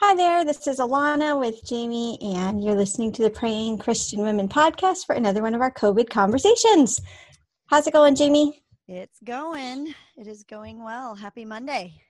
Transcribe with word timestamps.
Hi 0.00 0.14
there, 0.14 0.44
this 0.44 0.68
is 0.68 0.78
Alana 0.78 1.38
with 1.38 1.64
Jamie, 1.64 2.18
and 2.22 2.62
you're 2.62 2.76
listening 2.76 3.10
to 3.14 3.22
the 3.24 3.30
Praying 3.30 3.78
Christian 3.78 4.20
Women 4.20 4.48
podcast 4.48 5.04
for 5.04 5.16
another 5.16 5.42
one 5.42 5.56
of 5.56 5.60
our 5.60 5.72
COVID 5.72 6.08
conversations. 6.08 7.00
How's 7.66 7.88
it 7.88 7.94
going, 7.94 8.14
Jamie? 8.14 8.62
It's 8.86 9.18
going. 9.24 9.92
It 10.16 10.28
is 10.28 10.44
going 10.44 10.84
well. 10.84 11.16
Happy 11.16 11.44
Monday. 11.44 12.00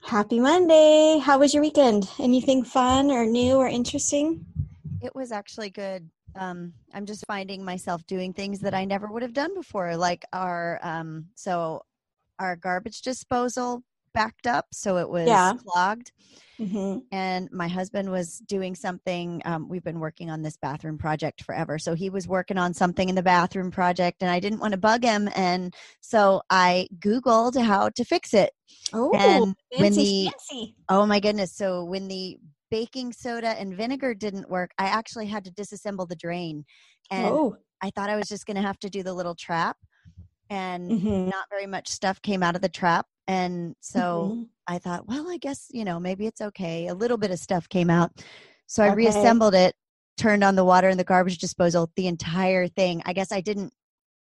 Happy 0.00 0.40
Monday. 0.40 1.20
How 1.22 1.38
was 1.38 1.52
your 1.52 1.62
weekend? 1.62 2.08
Anything 2.18 2.64
fun 2.64 3.10
or 3.10 3.26
new 3.26 3.56
or 3.56 3.68
interesting? 3.68 4.46
It 5.02 5.14
was 5.14 5.30
actually 5.30 5.68
good. 5.68 6.08
Um, 6.34 6.72
I'm 6.94 7.04
just 7.04 7.26
finding 7.26 7.62
myself 7.62 8.06
doing 8.06 8.32
things 8.32 8.58
that 8.60 8.72
I 8.72 8.86
never 8.86 9.06
would 9.06 9.22
have 9.22 9.34
done 9.34 9.54
before, 9.54 9.98
like 9.98 10.24
our 10.32 10.80
um, 10.82 11.26
so 11.34 11.82
our 12.38 12.56
garbage 12.56 13.02
disposal 13.02 13.82
backed 14.14 14.46
up, 14.46 14.66
so 14.72 14.96
it 14.98 15.08
was 15.08 15.26
Yeah. 15.28 15.52
clogged. 15.54 16.12
Mm-hmm. 16.60 16.98
and 17.12 17.48
my 17.52 17.68
husband 17.68 18.10
was 18.10 18.38
doing 18.40 18.74
something 18.74 19.40
um, 19.44 19.68
we've 19.68 19.84
been 19.84 20.00
working 20.00 20.28
on 20.28 20.42
this 20.42 20.56
bathroom 20.56 20.98
project 20.98 21.44
forever 21.44 21.78
so 21.78 21.94
he 21.94 22.10
was 22.10 22.26
working 22.26 22.58
on 22.58 22.74
something 22.74 23.08
in 23.08 23.14
the 23.14 23.22
bathroom 23.22 23.70
project 23.70 24.22
and 24.22 24.28
i 24.32 24.40
didn't 24.40 24.58
want 24.58 24.72
to 24.72 24.76
bug 24.78 25.04
him 25.04 25.28
and 25.36 25.72
so 26.00 26.42
i 26.50 26.88
googled 26.98 27.56
how 27.62 27.88
to 27.90 28.04
fix 28.04 28.34
it 28.34 28.50
Oh, 28.92 29.12
And 29.14 29.54
when 29.78 29.92
fancy, 29.94 30.24
the- 30.24 30.30
fancy. 30.32 30.74
oh 30.88 31.06
my 31.06 31.20
goodness 31.20 31.54
so 31.54 31.84
when 31.84 32.08
the 32.08 32.38
baking 32.72 33.12
soda 33.12 33.50
and 33.50 33.76
vinegar 33.76 34.12
didn't 34.12 34.50
work 34.50 34.72
i 34.78 34.86
actually 34.86 35.26
had 35.26 35.44
to 35.44 35.52
disassemble 35.52 36.08
the 36.08 36.16
drain 36.16 36.64
and 37.12 37.26
Oh, 37.26 37.56
i 37.80 37.90
thought 37.90 38.10
i 38.10 38.16
was 38.16 38.28
just 38.28 38.46
going 38.46 38.56
to 38.56 38.62
have 38.62 38.80
to 38.80 38.90
do 38.90 39.04
the 39.04 39.14
little 39.14 39.36
trap 39.36 39.76
and 40.50 40.90
Mhm. 40.90 41.30
not 41.30 41.46
very 41.50 41.66
much 41.66 41.86
stuff 41.88 42.20
came 42.20 42.42
out 42.42 42.56
of 42.56 42.62
the 42.62 42.68
trap 42.68 43.06
and 43.28 43.76
so 43.80 44.32
Mhm. 44.32 44.48
I 44.66 44.78
thought, 44.78 45.06
well, 45.06 45.30
I 45.30 45.36
guess, 45.36 45.68
you 45.70 45.84
know, 45.84 46.00
maybe 46.00 46.26
it's 46.26 46.40
okay. 46.40 46.88
A 46.88 46.94
little 46.94 47.16
bit 47.16 47.30
of 47.30 47.38
stuff 47.38 47.68
came 47.68 47.90
out. 47.90 48.10
So 48.66 48.82
I 48.82 48.88
Okay. 48.88 48.96
reassembled 48.96 49.54
it, 49.54 49.74
turned 50.16 50.42
on 50.44 50.56
the 50.56 50.64
water 50.64 50.88
and 50.88 50.98
the 50.98 51.04
garbage 51.04 51.38
disposal, 51.38 51.90
the 51.96 52.06
entire 52.08 52.66
thing. 52.68 53.02
I 53.06 53.12
guess 53.12 53.30
I 53.32 53.40
didn't 53.40 53.72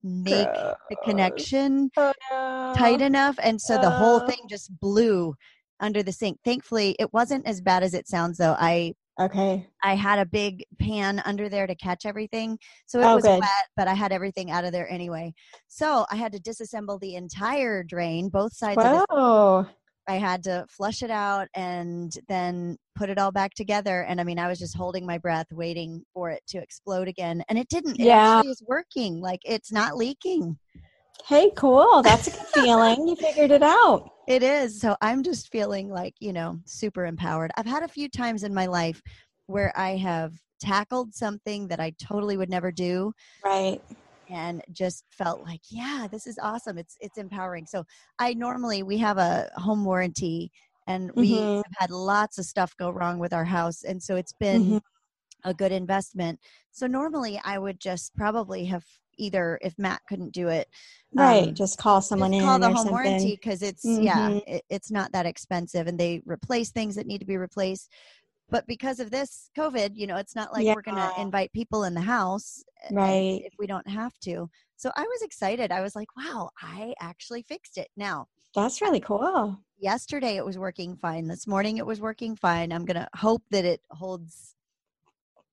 make 0.03 0.48
the 0.91 0.97
connection 1.05 1.91
Oh, 1.97 2.12
no. 2.30 2.72
tight 2.77 3.00
enough. 3.00 3.36
And 3.42 3.61
so 3.61 3.78
the 3.78 3.91
whole 3.91 4.20
Oh. 4.20 4.27
thing 4.27 4.39
just 4.48 4.70
blew 4.80 5.34
under 5.80 6.02
the 6.02 6.12
sink. 6.12 6.39
Thankfully, 6.45 6.97
it 6.98 7.12
wasn't 7.12 7.47
as 7.47 7.61
bad 7.61 7.83
as 7.83 7.95
it 7.95 8.08
sounds 8.08 8.39
though. 8.39 8.56
I 8.58 8.95
Okay. 9.20 9.66
I 9.83 9.94
had 9.94 10.19
a 10.19 10.27
big 10.27 10.64
pan 10.78 11.20
under 11.24 11.48
there 11.48 11.66
to 11.66 11.74
catch 11.74 12.06
everything. 12.06 12.58
So 12.86 13.00
it 13.00 13.05
Oh, 13.05 13.14
was 13.16 13.24
good. 13.24 13.41
wet, 13.41 13.69
but 13.77 13.88
I 13.88 13.94
had 13.94 14.12
everything 14.12 14.50
out 14.50 14.64
of 14.64 14.72
there 14.72 14.88
anyway. 14.91 15.34
So 15.66 16.06
I 16.11 16.16
had 16.16 16.33
to 16.33 16.41
disassemble 16.41 17.00
the 17.00 17.14
entire 17.16 17.83
drain, 17.83 18.28
both 18.28 18.55
sides 18.55 18.78
of 18.78 18.94
it. 19.02 19.05
Wow. 19.11 19.66
I 20.08 20.14
had 20.14 20.42
to 20.44 20.64
flush 20.70 21.02
it 21.02 21.11
out 21.11 21.48
and 21.55 22.12
then 22.28 22.78
put 22.96 23.11
it 23.11 23.19
all 23.19 23.30
back 23.30 23.52
together. 23.55 24.05
And 24.05 24.20
I 24.20 24.24
mean, 24.24 24.39
I 24.39 24.48
was 24.48 24.58
just 24.58 24.74
holding 24.77 25.05
my 25.05 25.19
breath, 25.19 25.46
waiting 25.52 26.02
for 26.14 26.30
it 26.30 26.42
to 26.48 26.58
explode 26.58 27.08
again. 27.08 27.42
And 27.48 27.58
it 27.58 27.69
didn't. 27.69 28.00
It 28.00 28.06
Yeah. 28.06 28.39
actually 28.39 28.50
is 28.52 28.62
working. 28.66 29.20
Like 29.20 29.41
it's 29.44 29.70
not 29.70 29.96
leaking. 29.96 30.56
Hey, 31.27 31.50
cool. 31.56 32.02
That's 32.02 32.27
a 32.27 32.30
good 32.30 32.47
feeling. 32.48 33.06
You 33.06 33.16
figured 33.16 33.50
it 33.52 33.62
out. 33.62 34.11
It 34.27 34.42
is. 34.42 34.80
So 34.80 34.97
I'm 35.00 35.22
just 35.22 35.50
feeling 35.50 35.88
like, 35.88 36.14
you 36.20 36.33
know, 36.33 36.61
super 36.66 37.06
empowered. 37.06 37.50
I've 37.56 37.66
had 37.66 37.83
a 37.83 37.88
few 37.88 38.08
times 38.08 38.42
in 38.42 38.52
my 38.55 38.66
life 38.66 39.02
where 39.46 39.72
I 39.77 39.96
have 39.96 40.34
tackled 40.61 41.14
something 41.14 41.69
that 41.69 41.80
I 41.80 41.91
totally 41.98 42.36
would 42.36 42.50
never 42.50 42.70
do 42.70 43.14
Right. 43.44 43.83
and 44.28 44.62
just 44.70 45.05
felt 45.11 45.42
like, 45.42 45.62
yeah, 45.70 46.06
this 46.11 46.27
is 46.27 46.39
awesome. 46.39 46.77
It's 46.78 46.96
it's 47.00 47.16
empowering. 47.19 47.66
So 47.66 47.84
I 48.19 48.34
normally 48.34 48.83
we 48.83 48.98
have 48.98 49.16
a 49.19 49.50
home 49.56 49.84
warranty 49.84 50.52
and 50.86 51.11
we 51.12 51.41
Mhm. 51.41 51.62
have 51.64 51.72
had 51.78 51.91
lots 51.91 52.39
of 52.39 52.44
stuff 52.44 52.77
go 52.77 52.91
wrong 52.91 53.19
with 53.19 53.33
our 53.33 53.44
house 53.46 53.83
and 53.84 54.02
so 54.02 54.16
it's 54.16 54.33
been 54.34 54.69
Mhm. 54.69 54.80
a 55.44 55.55
good 55.55 55.72
investment. 55.72 56.41
So 56.72 56.86
normally 56.89 57.41
I 57.44 57.58
would 57.58 57.80
just 57.80 58.14
probably 58.16 58.66
have 58.66 58.84
either 59.19 59.58
if 59.62 59.79
Matt 59.79 60.01
couldn't 60.08 60.33
do 60.33 60.48
it 60.48 60.68
Right. 61.14 61.48
um, 61.48 61.55
Just 61.55 61.79
call 61.79 62.01
someone 62.02 62.33
just 62.33 62.42
in 62.42 62.46
call 62.48 62.58
the 62.58 62.70
home 62.73 62.89
warranty 62.90 63.34
because 63.40 63.62
it's 63.62 63.84
yeah 63.84 64.29
Mhm. 64.30 64.42
it, 64.46 64.64
it's 64.68 64.90
not 64.90 65.12
that 65.12 65.27
expensive 65.27 65.86
and 65.86 65.98
they 65.98 66.23
replace 66.27 66.70
things 66.70 66.95
that 66.96 67.06
need 67.06 67.18
to 67.18 67.24
be 67.27 67.36
replaced 67.36 67.90
but 68.51 68.67
because 68.67 68.98
of 69.01 69.11
this 69.11 69.51
covid 69.56 69.90
you 69.95 70.06
know 70.06 70.17
it's 70.17 70.34
not 70.36 70.52
like 70.52 70.64
we're 70.74 70.83
gonna 70.83 71.12
invite 71.18 71.52
people 71.52 71.84
in 71.84 71.95
the 71.95 72.01
house 72.01 72.62
Right. 72.90 73.40
if 73.45 73.55
we 73.58 73.67
don't 73.67 73.89
have 73.89 74.12
to 74.20 74.48
so 74.77 74.90
i 74.96 75.02
was 75.02 75.23
excited 75.23 75.73
i 75.73 75.80
was 75.80 75.95
like 75.96 76.08
wow 76.17 76.50
i 76.62 76.95
actually 77.00 77.42
fixed 77.42 77.77
it 77.79 77.89
now 77.96 78.27
That's 78.55 78.80
really 78.80 79.00
cool. 79.00 79.56
yesterday 79.79 80.36
it 80.36 80.45
was 80.45 80.58
working 80.58 80.96
fine 80.96 81.27
this 81.27 81.46
morning 81.46 81.77
it 81.79 81.86
was 81.86 82.00
working 82.00 82.36
fine 82.36 82.73
i'm 82.73 82.85
gonna 82.85 83.08
hope 83.14 83.42
that 83.50 83.64
it 83.64 83.80
holds 83.90 84.55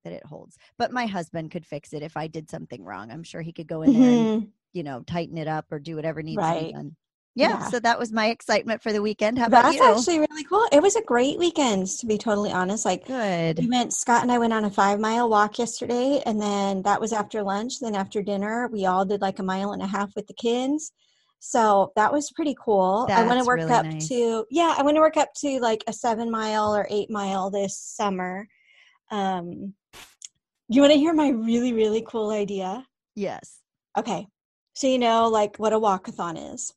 that 0.05 0.13
it 0.13 0.25
holds 0.25 0.55
but 0.77 0.91
my 0.93 1.05
husband 1.05 1.51
could 1.51 1.65
fix 1.65 1.91
it 1.91 2.01
if 2.01 2.15
i 2.15 2.27
did 2.27 2.49
something 2.49 2.81
wrong 2.83 3.11
i'm 3.11 3.23
sure 3.23 3.41
he 3.41 3.51
could 3.51 3.67
go 3.67 3.81
in 3.81 3.91
there 3.93 4.09
and 4.09 4.43
Mhm. 4.43 4.47
you 4.71 4.83
know 4.83 5.01
tighten 5.01 5.37
it 5.37 5.47
up 5.49 5.65
or 5.71 5.79
do 5.79 5.95
whatever 5.97 6.21
needs 6.23 6.41
to 6.41 6.59
be 6.67 6.71
done 6.71 6.95
yeah, 7.37 7.49
Yeah. 7.59 7.67
so 7.67 7.81
that 7.81 7.99
was 7.99 8.13
my 8.13 8.27
excitement 8.29 8.81
for 8.81 8.93
the 8.93 9.01
weekend 9.01 9.37
how 9.37 9.47
about 9.47 9.63
That's 9.63 9.81
actually 9.81 10.19
really 10.19 10.45
cool. 10.45 10.65
It 10.71 10.81
was 10.81 10.95
a 10.95 11.01
great 11.01 11.37
weekend, 11.37 11.87
to 11.99 12.05
be 12.05 12.17
totally 12.17 12.53
honest. 12.53 12.85
Like, 12.85 13.05
good 13.05 13.59
we 13.59 13.67
went, 13.67 13.91
Scott 13.91 14.21
and 14.21 14.31
I 14.31 14.37
went 14.37 14.53
on 14.53 14.63
a 14.63 14.71
five 14.71 15.01
mile 15.01 15.29
walk 15.29 15.59
yesterday, 15.59 16.21
and 16.25 16.41
then 16.41 16.81
that 16.83 17.01
was 17.01 17.11
after 17.11 17.43
lunch. 17.43 17.81
Then 17.81 17.93
after 17.93 18.23
dinner, 18.23 18.69
we 18.71 18.85
all 18.85 19.03
did 19.03 19.19
like 19.19 19.39
a 19.39 19.43
mile 19.43 19.73
and 19.73 19.81
a 19.81 19.85
half 19.85 20.15
with 20.15 20.27
the 20.27 20.33
kids. 20.33 20.93
So 21.39 21.91
that 21.97 22.13
was 22.13 22.31
pretty 22.31 22.55
cool. 22.57 23.05
I 23.11 23.23
want 23.27 23.39
to 23.41 23.45
work 23.45 23.59
really 23.59 23.73
up 23.73 23.85
nice. 23.85 24.07
to, 24.07 24.45
yeah, 24.49 24.73
I 24.77 24.81
want 24.83 24.95
to 24.95 25.01
work 25.01 25.17
up 25.17 25.33
to 25.41 25.59
like 25.59 25.83
a 25.87 25.91
seven 25.93 26.31
mile 26.31 26.73
or 26.73 26.87
eight 26.89 27.09
mile 27.09 27.51
this 27.51 27.77
summer. 27.77 28.47
Um, 29.11 29.73
you 30.69 30.81
want 30.81 30.93
to 30.93 30.99
hear 30.99 31.13
my 31.13 31.29
really, 31.29 31.73
really 31.73 32.03
cool 32.07 32.31
idea? 32.31 32.85
yes 33.15 33.59
Okay. 33.97 34.27
So 34.73 34.87
you 34.87 34.99
know 34.99 35.27
like 35.27 35.57
what 35.57 35.73
a 35.73 35.79
walkathon 35.79 36.53
is. 36.53 36.73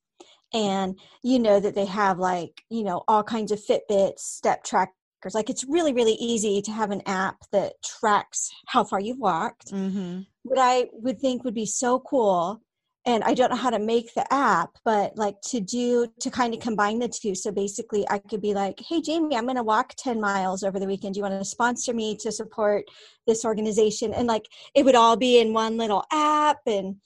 And 0.54 0.98
you 1.22 1.38
know 1.38 1.60
that 1.60 1.74
they 1.74 1.84
have 1.84 2.18
like, 2.18 2.62
you 2.70 2.82
know, 2.82 3.02
all 3.06 3.22
kinds 3.22 3.52
of 3.52 3.60
Fitbits, 3.60 4.20
step 4.20 4.64
trackers. 4.64 5.34
Like 5.34 5.50
it's 5.50 5.64
really, 5.68 5.92
really 5.92 6.14
easy 6.14 6.62
to 6.62 6.70
have 6.70 6.90
an 6.90 7.02
app 7.06 7.36
that 7.52 7.74
tracks 7.84 8.50
how 8.66 8.84
far 8.84 9.00
you've 9.00 9.18
walked. 9.18 9.72
mm-hmm. 9.72 10.20
What 10.44 10.58
I 10.58 10.86
would 10.92 11.20
think 11.20 11.44
would 11.44 11.54
be 11.54 11.66
so 11.66 12.00
cool, 12.00 12.62
and 13.08 13.24
I 13.24 13.32
don't 13.32 13.48
know 13.48 13.56
how 13.56 13.70
to 13.70 13.78
make 13.78 14.12
the 14.12 14.30
app, 14.30 14.76
but 14.84 15.16
like 15.16 15.40
to 15.46 15.60
do 15.60 16.12
to 16.20 16.30
kind 16.30 16.52
of 16.52 16.60
combine 16.60 16.98
the 16.98 17.08
two. 17.08 17.34
So 17.34 17.50
basically 17.50 18.06
I 18.10 18.18
could 18.18 18.42
be 18.42 18.52
like, 18.52 18.78
hey 18.86 19.00
Jamie, 19.00 19.34
I'm 19.34 19.46
gonna 19.46 19.62
walk 19.62 19.94
10 19.96 20.20
miles 20.20 20.62
over 20.62 20.78
the 20.78 20.86
weekend. 20.86 21.14
Do 21.14 21.18
you 21.18 21.24
want 21.24 21.40
to 21.40 21.44
sponsor 21.44 21.94
me 21.94 22.16
to 22.18 22.30
support 22.30 22.84
this 23.26 23.46
organization? 23.46 24.12
And 24.12 24.28
like 24.28 24.46
it 24.74 24.84
would 24.84 24.94
all 24.94 25.16
be 25.16 25.40
in 25.40 25.54
one 25.54 25.78
little 25.78 26.04
app 26.12 26.58
and 26.66 26.96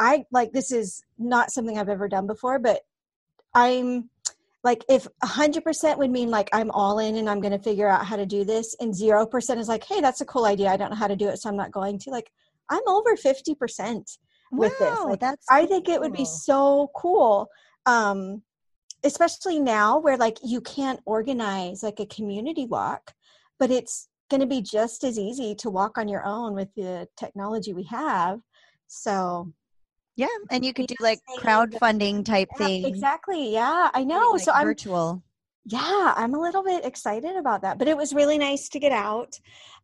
I 0.00 0.24
like 0.32 0.50
this 0.50 0.72
is 0.72 1.04
not 1.16 1.52
something 1.52 1.78
I've 1.78 1.88
ever 1.88 2.08
done 2.08 2.26
before, 2.26 2.58
but 2.58 2.80
I'm 3.54 4.10
like 4.64 4.84
if 4.88 5.06
100% 5.22 5.96
would 5.96 6.10
mean 6.10 6.28
like 6.28 6.48
I'm 6.52 6.72
all 6.72 6.98
in 6.98 7.14
and 7.14 7.30
I'm 7.30 7.40
going 7.40 7.56
to 7.56 7.62
figure 7.62 7.88
out 7.88 8.04
how 8.04 8.16
to 8.16 8.26
do 8.26 8.44
this 8.44 8.74
and 8.80 8.92
0% 8.92 9.58
is 9.58 9.68
like, 9.68 9.84
"Hey, 9.84 10.00
that's 10.00 10.20
a 10.20 10.26
cool 10.26 10.44
idea. 10.44 10.70
I 10.70 10.76
don't 10.76 10.90
know 10.90 10.96
how 10.96 11.06
to 11.06 11.14
do 11.14 11.28
it, 11.28 11.38
so 11.38 11.48
I'm 11.48 11.56
not 11.56 11.70
going 11.70 12.00
to." 12.00 12.10
Like 12.10 12.32
I'm 12.68 12.82
over 12.88 13.14
50% 13.14 14.18
with 14.52 14.78
this. 14.78 14.98
Wow, 14.98 15.06
Like, 15.10 15.20
that's 15.20 15.46
I 15.50 15.66
think 15.66 15.88
it 15.88 16.00
would 16.00 16.12
be 16.12 16.24
so 16.24 16.90
cool. 16.94 17.48
Um 17.86 18.42
especially 19.04 19.60
now 19.60 19.98
where 19.98 20.16
like 20.16 20.38
you 20.42 20.60
can't 20.60 21.00
organize 21.06 21.82
like 21.82 22.00
a 22.00 22.06
community 22.06 22.66
walk, 22.66 23.12
but 23.58 23.70
it's 23.70 24.08
going 24.30 24.40
to 24.40 24.46
be 24.46 24.60
just 24.60 25.04
as 25.04 25.18
easy 25.18 25.54
to 25.54 25.70
walk 25.70 25.98
on 25.98 26.08
your 26.08 26.24
own 26.24 26.54
with 26.54 26.68
the 26.74 27.06
technology 27.16 27.72
we 27.72 27.84
have. 27.84 28.40
So, 28.88 29.52
yeah 30.16 30.26
and 30.50 30.64
you 30.64 30.72
could 30.72 30.86
do 30.86 30.96
like 30.98 31.20
crowdfunding 31.38 32.24
type 32.24 32.48
yeah, 32.58 32.66
thing 32.66 32.86
exactly. 32.86 33.52
Yeah, 33.52 33.90
I 33.92 34.02
know. 34.02 34.30
like 34.32 34.42
so 34.42 34.52
I'm 34.52 34.66
virtual 34.66 35.22
yeah, 35.68 36.14
I'm 36.16 36.34
a 36.34 36.40
little 36.40 36.62
bit 36.62 36.84
excited 36.84 37.36
about 37.36 37.62
that. 37.62 37.76
But 37.78 37.88
it 37.88 37.96
was 37.96 38.14
really 38.14 38.38
nice 38.38 38.68
to 38.68 38.78
get 38.78 38.92
out. 38.92 39.38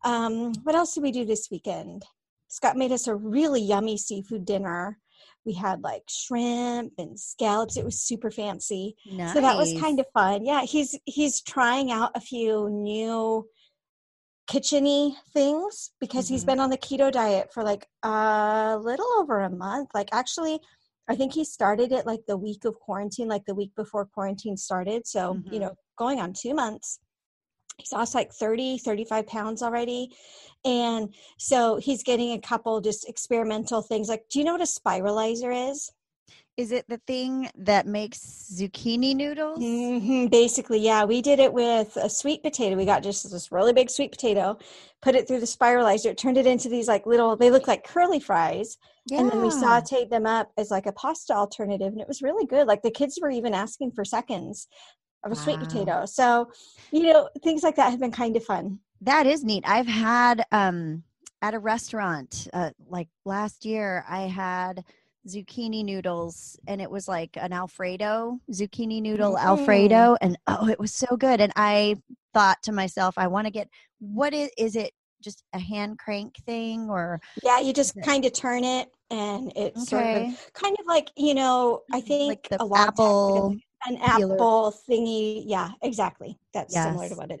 Um, 0.05 0.53
what 0.63 0.75
else 0.75 0.93
did 0.93 1.03
we 1.03 1.11
do 1.11 1.25
this 1.25 1.49
weekend? 1.51 2.05
Scott 2.53 2.77
made 2.77 2.91
us 2.91 3.07
a 3.07 3.15
really 3.15 3.63
yummy 3.63 3.97
seafood 3.97 4.45
dinner. 4.45 4.99
We 5.43 5.53
had 5.53 5.81
like 5.81 6.03
shrimp 6.07 6.93
and 6.99 7.19
scallops. 7.19 7.77
It 7.77 7.83
was 7.83 7.99
super 7.99 8.29
fancy. 8.29 8.95
nice. 9.07 9.33
So 9.33 9.41
that 9.41 9.57
was 9.57 9.73
kind 9.79 9.99
of 9.99 10.05
fun. 10.13 10.45
Yeah, 10.45 10.61
he's 10.61 10.95
he's 11.05 11.41
trying 11.41 11.91
out 11.91 12.11
a 12.13 12.21
few 12.21 12.69
new 12.69 13.49
kitcheny 14.47 15.15
things 15.33 15.93
because 15.99 16.27
he's 16.29 16.43
Mhm. 16.43 16.47
been 16.47 16.59
on 16.59 16.69
the 16.69 16.77
keto 16.77 17.11
diet 17.11 17.51
for 17.51 17.63
like 17.63 17.87
a 18.03 18.77
little 18.79 19.11
over 19.17 19.39
a 19.39 19.49
month. 19.49 19.89
Like 19.95 20.09
actually 20.11 20.59
I 21.07 21.15
think 21.15 21.33
he 21.33 21.43
started 21.43 21.91
it 21.91 22.05
like 22.05 22.21
the 22.27 22.37
week 22.37 22.65
of 22.65 22.75
quarantine, 22.79 23.27
like 23.27 23.45
the 23.45 23.55
week 23.55 23.73
before 23.75 24.05
quarantine 24.05 24.55
started. 24.55 25.07
So, 25.07 25.41
you 25.51 25.57
Mhm. 25.57 25.61
know, 25.61 25.75
going 25.97 26.19
on 26.21 26.33
2 26.33 26.53
months. 26.53 26.99
He's 27.77 27.91
lost 27.91 28.15
like 28.15 28.31
30, 28.31 28.77
35 28.77 29.27
pounds 29.27 29.61
already. 29.61 30.15
And 30.65 31.13
so 31.37 31.77
he's 31.77 32.03
getting 32.03 32.31
a 32.33 32.39
couple 32.39 32.79
just 32.81 33.07
experimental 33.09 33.81
things. 33.81 34.07
Like, 34.07 34.25
do 34.29 34.39
you 34.39 34.45
know 34.45 34.53
what 34.53 34.61
a 34.61 34.65
spiralizer 34.65 35.71
is? 35.71 35.91
Is 36.55 36.71
it 36.71 36.85
the 36.87 36.99
thing 37.07 37.49
that 37.55 37.87
makes 37.87 38.19
zucchini 38.53 39.15
noodles? 39.15 39.57
hmm 39.57 40.27
Basically, 40.27 40.79
yeah, 40.79 41.03
we 41.03 41.21
did 41.21 41.39
it 41.39 41.51
with 41.51 41.97
a 41.97 42.09
sweet 42.09 42.43
potato. 42.43 42.75
We 42.75 42.85
got 42.85 43.03
just 43.03 43.29
this 43.31 43.51
really 43.51 43.73
big 43.73 43.89
sweet 43.89 44.11
potato, 44.11 44.57
put 45.01 45.15
it 45.15 45.27
through 45.27 45.39
the 45.39 45.47
spiralizer, 45.47 46.07
it 46.07 46.17
turned 46.17 46.37
it 46.37 46.45
into 46.45 46.69
these 46.69 46.87
like 46.87 47.05
little. 47.07 47.35
They 47.35 47.49
look 47.49 47.67
like 47.67 47.83
curly 47.83 48.19
fries, 48.19 48.77
and 49.17 49.29
then 49.29 49.41
we 49.41 49.49
sauteed 49.49 50.09
them 50.09 50.27
up 50.27 50.51
as 50.57 50.69
like 50.69 50.85
a 50.85 50.91
pasta 50.93 51.33
alternative, 51.33 51.91
and 51.91 52.01
it 52.01 52.07
was 52.07 52.21
really 52.21 52.45
good. 52.45 52.67
Like 52.67 52.83
the 52.83 52.91
kids 52.91 53.19
were 53.21 53.31
even 53.31 53.53
asking 53.53 53.91
for 53.91 54.05
seconds 54.05 54.67
of 55.23 55.31
a 55.31 55.35
sweet 55.35 55.59
potato. 55.59 56.05
So, 56.05 56.51
you 56.91 57.11
know, 57.11 57.29
things 57.43 57.63
like 57.63 57.75
that 57.75 57.91
have 57.91 57.99
been 57.99 58.11
kind 58.11 58.35
of 58.35 58.43
fun. 58.43 58.79
That 59.01 59.25
is 59.27 59.43
neat. 59.43 59.63
I've 59.67 59.87
had 59.87 60.45
um 60.51 61.03
at 61.41 61.53
a 61.53 61.59
restaurant 61.59 62.47
uh, 62.53 62.71
like 62.87 63.09
last 63.25 63.65
year 63.65 64.05
I 64.09 64.21
had 64.21 64.83
zucchini 65.27 65.83
noodles 65.83 66.57
and 66.67 66.81
it 66.81 66.89
was 66.89 67.07
like 67.07 67.31
an 67.35 67.51
alfredo 67.53 68.39
zucchini 68.51 69.01
noodle 69.01 69.35
Mm. 69.35 69.43
alfredo 69.43 70.15
and 70.21 70.37
oh 70.47 70.67
it 70.69 70.79
was 70.79 70.93
so 70.93 71.15
good 71.17 71.41
and 71.41 71.51
I 71.55 71.95
thought 72.33 72.61
to 72.63 72.71
myself 72.71 73.17
I 73.17 73.27
want 73.27 73.45
to 73.47 73.51
get 73.51 73.67
what 73.99 74.33
is 74.33 74.49
is 74.57 74.75
it 74.75 74.91
just 75.21 75.43
a 75.53 75.59
hand 75.59 75.97
crank 75.99 76.35
thing 76.45 76.89
or 76.89 77.19
Yeah, 77.43 77.59
you 77.59 77.71
just 77.73 77.95
kind 78.03 78.25
of 78.25 78.33
turn 78.33 78.63
it, 78.65 78.89
and 79.09 79.51
it's 79.55 79.87
sort 79.87 80.03
of 80.05 80.51
kind 80.53 80.75
of 80.79 80.85
like 80.85 81.09
you 81.15 81.33
know. 81.33 81.81
I 81.93 82.01
think 82.01 82.29
like 82.29 82.49
the 82.49 82.61
a 82.61 82.65
lot 82.65 82.89
apple 82.89 83.55
an 83.87 83.97
peeler. 84.15 84.35
apple 84.35 84.73
thingy. 84.89 85.43
Yeah, 85.45 85.71
exactly. 85.81 86.37
That's 86.53 86.73
similar 86.73 87.09
to 87.09 87.15
what 87.15 87.31
it 87.31 87.35
is. 87.35 87.39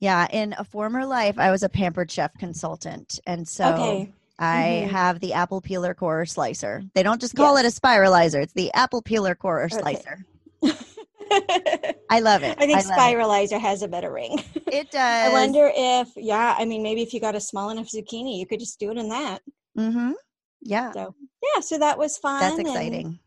yeah 0.00 0.26
in 0.32 0.54
a 0.58 0.64
former 0.64 1.04
life 1.04 1.38
I 1.38 1.50
was 1.50 1.62
a 1.62 1.68
pampered 1.68 2.10
chef 2.10 2.32
consultant 2.38 3.20
and 3.26 3.46
so 3.46 3.66
okay. 3.74 4.12
I 4.38 4.84
Mhm. 4.86 4.90
have 4.90 5.20
the 5.20 5.34
apple 5.34 5.60
peeler 5.60 5.92
core 5.94 6.24
slicer. 6.24 6.82
They 6.94 7.02
don't 7.02 7.20
just 7.20 7.34
call 7.36 7.58
it 7.58 7.66
a 7.66 7.68
spiralizer; 7.68 8.42
it's 8.42 8.54
the 8.54 8.72
apple 8.72 9.02
peeler 9.02 9.34
core 9.34 9.64
Okay. 9.64 9.78
slicer. 9.80 10.24
I 10.64 11.94
I 12.10 12.20
love 12.20 12.42
it. 12.42 12.56
I 12.58 12.66
think 12.66 12.80
it. 12.80 12.86
spiralizer 12.86 13.60
has 13.60 13.82
a 13.82 13.88
better 13.88 14.10
ring. 14.12 14.42
It 14.72 14.90
does. 14.90 15.26
I 15.26 15.28
wonder 15.30 15.70
if, 15.74 16.08
yeah, 16.16 16.54
I 16.56 16.64
mean, 16.64 16.82
maybe 16.82 17.02
if 17.02 17.12
you 17.12 17.20
got 17.20 17.34
a 17.34 17.40
small 17.40 17.70
enough 17.70 17.88
zucchini, 17.88 18.38
you 18.38 18.46
could 18.46 18.60
just 18.60 18.78
do 18.78 18.90
it 18.92 18.96
in 18.98 19.08
that. 19.08 19.42
Mm-hmm. 19.76 20.12
Yeah, 20.62 20.92
So, 20.92 21.14
yeah, 21.42 21.60
so 21.60 21.76
that 21.78 21.98
was 21.98 22.16
fun. 22.18 22.40
that's 22.40 22.58
exciting. 22.60 23.18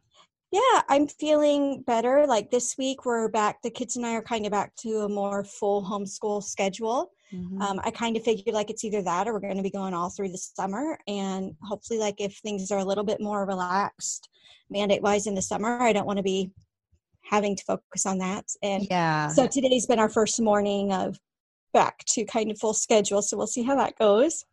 Yeah, 0.54 0.84
I'm 0.88 1.08
feeling 1.08 1.82
better. 1.82 2.28
Like 2.28 2.52
this 2.52 2.78
week, 2.78 3.06
we're 3.06 3.28
back, 3.28 3.64
the 3.64 3.72
kids 3.72 3.96
and 3.96 4.06
I 4.06 4.14
are 4.14 4.22
kind 4.22 4.46
of 4.46 4.52
back 4.52 4.76
to 4.82 5.00
a 5.00 5.10
more 5.10 5.44
full 5.44 5.84
homeschool 5.84 6.44
schedule. 6.44 7.10
Mhm. 7.34 7.60
Um, 7.60 7.82
I 7.84 7.90
kind 7.90 8.16
of 8.16 8.24
figured 8.24 8.54
like 8.54 8.70
it's 8.70 8.84
either 8.84 9.02
that 9.02 9.28
or 9.28 9.34
we're 9.34 9.40
going 9.40 9.58
to 9.58 9.64
be 9.64 9.72
going 9.72 9.96
all 9.96 10.12
through 10.12 10.30
the 10.30 10.38
summer. 10.38 11.00
And 11.08 11.56
hopefully, 11.64 11.98
like 11.98 12.22
if 12.22 12.38
things 12.38 12.70
are 12.70 12.78
a 12.78 12.86
little 12.86 13.04
bit 13.04 13.20
more 13.20 13.48
relaxed 13.48 14.30
mandate 14.70 15.02
wise 15.02 15.26
in 15.26 15.34
the 15.34 15.42
summer, 15.42 15.82
I 15.82 15.92
don't 15.92 16.06
want 16.06 16.18
to 16.18 16.24
be 16.24 16.52
having 17.24 17.56
to 17.56 17.64
focus 17.64 18.06
on 18.06 18.20
that. 18.20 18.46
And 18.62 18.86
yeah. 18.92 19.30
so 19.30 19.48
today's 19.48 19.88
been 19.88 19.98
our 19.98 20.10
first 20.10 20.40
morning 20.40 20.94
of 20.94 21.18
back 21.74 22.06
to 22.10 22.26
kind 22.26 22.52
of 22.52 22.60
full 22.60 22.76
schedule. 22.76 23.24
So 23.24 23.38
we'll 23.38 23.48
see 23.48 23.64
how 23.64 23.76
that 23.78 23.98
goes. 23.98 24.46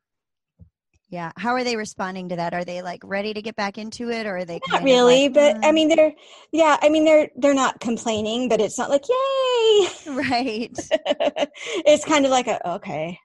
Yeah. 1.11 1.33
How 1.37 1.51
are 1.55 1.65
they 1.65 1.77
responding 1.77 2.29
to 2.31 2.37
that? 2.37 2.55
Are 2.55 2.65
they 2.65 2.83
like 2.83 3.01
ready 3.05 3.35
to 3.35 3.43
get 3.43 3.57
back 3.57 3.77
into 3.79 4.11
it, 4.11 4.27
or 4.27 4.39
are 4.39 4.45
they 4.45 4.61
Not 4.71 4.83
really, 4.83 5.25
like, 5.29 5.35
but 5.35 5.57
I 5.65 5.71
"Mm," 5.71 5.75
mean, 5.75 5.89
they're, 5.89 6.13
yeah, 6.53 6.77
I 6.81 6.89
mean, 6.89 7.05
they're, 7.05 7.29
they're 7.37 7.55
not 7.55 7.81
complaining, 7.81 8.49
but 8.49 8.61
it's 8.61 8.79
not 8.79 8.89
like, 8.91 9.03
yay. 9.09 9.89
right? 10.15 10.71
it's 11.85 12.05
kind 12.05 12.25
of 12.25 12.31
like 12.31 12.47
a, 12.47 12.71
okay. 12.77 13.19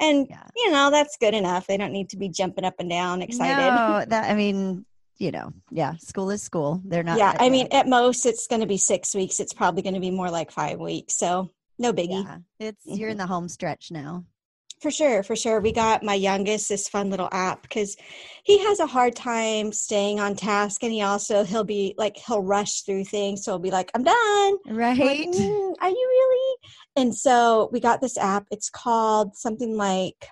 And, 0.00 0.26
Yeah. 0.28 0.42
you 0.56 0.70
know, 0.72 0.90
that's 0.90 1.16
good 1.18 1.34
enough. 1.34 1.66
They 1.66 1.76
don't 1.76 1.92
need 1.92 2.08
to 2.10 2.16
be 2.16 2.28
jumping 2.28 2.64
up 2.64 2.74
and 2.80 2.90
down 2.90 3.22
excited. 3.22 3.56
No, 3.56 4.04
that 4.08 4.30
I 4.30 4.34
mean, 4.34 4.84
you 5.18 5.30
know, 5.30 5.52
yeah. 5.70 5.94
School 5.98 6.30
is 6.30 6.42
school. 6.42 6.82
They're 6.84 7.04
not. 7.04 7.18
yeah, 7.18 7.36
I 7.38 7.50
mean, 7.50 7.68
at 7.70 7.86
most 7.86 8.26
it's 8.26 8.48
going 8.48 8.62
to 8.62 8.66
be 8.66 8.78
six 8.78 9.14
weeks. 9.14 9.38
It's 9.38 9.52
probably 9.52 9.82
going 9.82 9.94
to 9.94 10.00
be 10.00 10.10
more 10.10 10.30
like 10.30 10.50
five 10.50 10.80
weeks. 10.80 11.16
So 11.16 11.50
no 11.78 11.92
biggie. 11.92 12.24
yeah. 12.24 12.38
It's 12.58 12.82
you're 12.84 13.10
in 13.10 13.18
the 13.18 13.26
home 13.26 13.48
stretch 13.48 13.90
now. 13.92 14.24
For 14.82 14.90
sure, 14.90 15.22
for 15.22 15.36
sure. 15.36 15.60
We 15.60 15.70
got 15.70 16.02
my 16.02 16.14
youngest 16.14 16.68
this 16.68 16.88
fun 16.88 17.08
little 17.08 17.28
app 17.30 17.62
because 17.62 17.96
he 18.42 18.58
has 18.66 18.80
a 18.80 18.86
hard 18.86 19.14
time 19.14 19.72
staying 19.72 20.18
on 20.18 20.34
task, 20.34 20.82
and 20.82 20.92
he 20.92 21.02
also 21.02 21.44
he'll 21.44 21.62
be 21.62 21.94
like 21.96 22.16
he'll 22.16 22.42
rush 22.42 22.80
through 22.80 23.04
things. 23.04 23.44
So 23.44 23.52
he'll 23.52 23.58
be 23.60 23.70
like, 23.70 23.92
"I'm 23.94 24.02
done." 24.02 24.14
I'm 24.66 25.06
like, 25.06 25.18
Right. 25.18 25.28
"Mm, 25.28 25.74
are 25.80 25.88
you 25.88 26.08
really? 26.10 26.56
And 26.96 27.14
so 27.14 27.70
we 27.72 27.78
got 27.78 28.00
this 28.00 28.18
app. 28.18 28.46
It's 28.50 28.70
called 28.70 29.36
something 29.36 29.76
like 29.76 30.26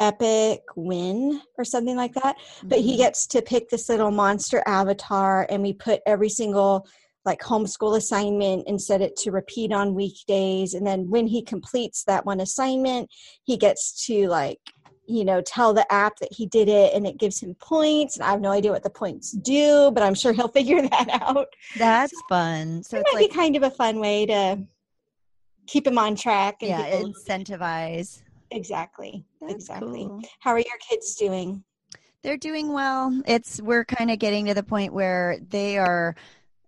Epic 0.00 0.62
Win 0.74 1.42
or 1.58 1.64
something 1.64 1.96
like 1.96 2.14
that. 2.14 2.36
But 2.64 2.80
he 2.80 2.94
Mhm. 2.94 2.96
gets 2.96 3.26
to 3.28 3.42
pick 3.42 3.68
this 3.68 3.90
little 3.90 4.10
monster 4.10 4.62
avatar, 4.66 5.46
and 5.50 5.62
we 5.62 5.74
put 5.74 6.00
every 6.06 6.30
single 6.30 6.86
like 7.24 7.40
homeschool 7.40 7.96
assignment 7.96 8.64
and 8.66 8.80
set 8.80 9.00
it 9.00 9.16
to 9.16 9.30
repeat 9.30 9.72
on 9.72 9.94
weekdays. 9.94 10.74
And 10.74 10.86
then 10.86 11.08
when 11.08 11.26
he 11.26 11.42
completes 11.42 12.04
that 12.04 12.26
one 12.26 12.40
assignment, 12.40 13.10
he 13.44 13.56
gets 13.56 14.06
to 14.06 14.28
like 14.28 14.58
you 15.06 15.24
know 15.24 15.40
tell 15.40 15.74
the 15.74 15.90
app 15.92 16.16
that 16.20 16.32
he 16.32 16.46
did 16.46 16.68
it 16.68 16.94
and 16.94 17.06
it 17.08 17.18
gives 17.18 17.40
him 17.40 17.56
points 17.56 18.16
and 18.16 18.24
i 18.24 18.30
have 18.30 18.40
no 18.40 18.52
idea 18.52 18.70
what 18.70 18.84
the 18.84 18.88
points 18.88 19.32
do 19.32 19.90
but 19.92 20.00
i'm 20.00 20.14
sure 20.14 20.32
he'll 20.32 20.46
figure 20.60 20.80
that 20.80 21.08
out 21.20 21.48
That's 21.76 22.14
fun. 22.28 22.84
So 22.84 22.98
it 22.98 23.00
it's 23.00 23.12
might 23.12 23.20
like 23.22 23.30
be 23.30 23.34
kind 23.36 23.56
of 23.56 23.64
a 23.64 23.70
fun 23.70 23.98
way 23.98 24.26
to 24.26 24.62
keep 25.66 25.88
him 25.88 25.98
on 25.98 26.14
track 26.14 26.58
and 26.60 26.70
yeah, 26.70 27.00
incentivize. 27.00 28.22
exactly 28.52 29.24
That's 29.40 29.54
exactly 29.54 30.06
cool. 30.06 30.22
how 30.38 30.52
are 30.52 30.60
your 30.60 30.78
kids 30.88 31.16
doing 31.16 31.64
They're 32.22 32.36
doing 32.36 32.72
well. 32.72 33.20
It's 33.26 33.60
we're 33.60 33.84
kind 33.84 34.08
of 34.10 34.20
getting 34.20 34.46
to 34.46 34.54
the 34.54 34.62
point 34.62 34.92
where 34.94 35.38
they 35.48 35.78
are. 35.78 36.14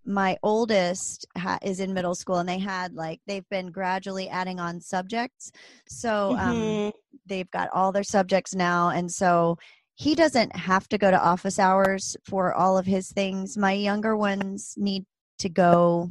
My 0.07 0.37
oldest 0.43 1.27
ha- 1.37 1.59
is 1.63 1.81
in 1.81 1.95
middle 1.95 2.15
school, 2.15 2.37
and 2.39 2.49
they 2.49 2.59
had 2.59 2.95
like 2.95 3.21
they've 3.27 3.49
been 3.51 3.71
gradually 3.71 4.29
adding 4.29 4.61
on 4.61 4.81
subjects. 4.81 5.51
So 5.89 6.37
um, 6.39 6.57
Mhm. 6.57 6.93
they've 7.27 7.51
got 7.51 7.71
all 7.73 7.93
their 7.93 8.05
subjects 8.05 8.55
now, 8.55 8.91
and 8.91 9.11
so 9.11 9.57
he 9.95 10.15
doesn't 10.15 10.55
have 10.57 10.89
to 10.89 10.99
go 10.99 11.11
to 11.11 11.19
office 11.23 11.59
hours 11.59 12.17
for 12.25 12.53
all 12.53 12.77
of 12.77 12.85
his 12.87 13.11
things. 13.13 13.57
My 13.57 13.73
younger 13.73 14.17
ones 14.17 14.75
need 14.77 15.05
to 15.39 15.49
go 15.49 16.11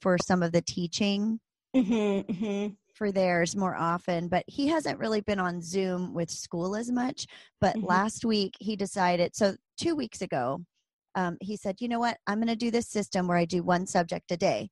for 0.00 0.16
some 0.18 0.42
of 0.42 0.52
the 0.52 0.62
teaching 0.62 1.38
Mhm, 1.76 2.24
mhm. 2.26 2.76
for 2.94 3.12
theirs 3.12 3.54
more 3.54 3.76
often, 3.76 4.28
but 4.28 4.44
he 4.46 4.66
hasn't 4.68 4.98
really 4.98 5.20
been 5.20 5.38
on 5.38 5.60
Zoom 5.60 6.14
with 6.14 6.30
school 6.30 6.74
as 6.74 6.90
much. 6.90 7.26
But 7.60 7.76
Mhm. 7.76 7.82
last 7.86 8.24
week 8.24 8.54
he 8.60 8.74
decided, 8.76 9.36
so 9.36 9.56
two 9.76 9.94
weeks 9.94 10.22
ago, 10.22 10.64
um, 11.14 11.36
he 11.40 11.56
said, 11.56 11.76
you 11.80 11.88
know 11.88 11.98
what, 12.00 12.16
I'm 12.26 12.38
going 12.38 12.48
to 12.48 12.56
do 12.56 12.70
this 12.70 12.88
system 12.88 13.26
where 13.26 13.36
I 13.38 13.44
do 13.44 13.62
one 13.62 13.86
subject 13.86 14.30
a 14.30 14.36
day. 14.36 14.68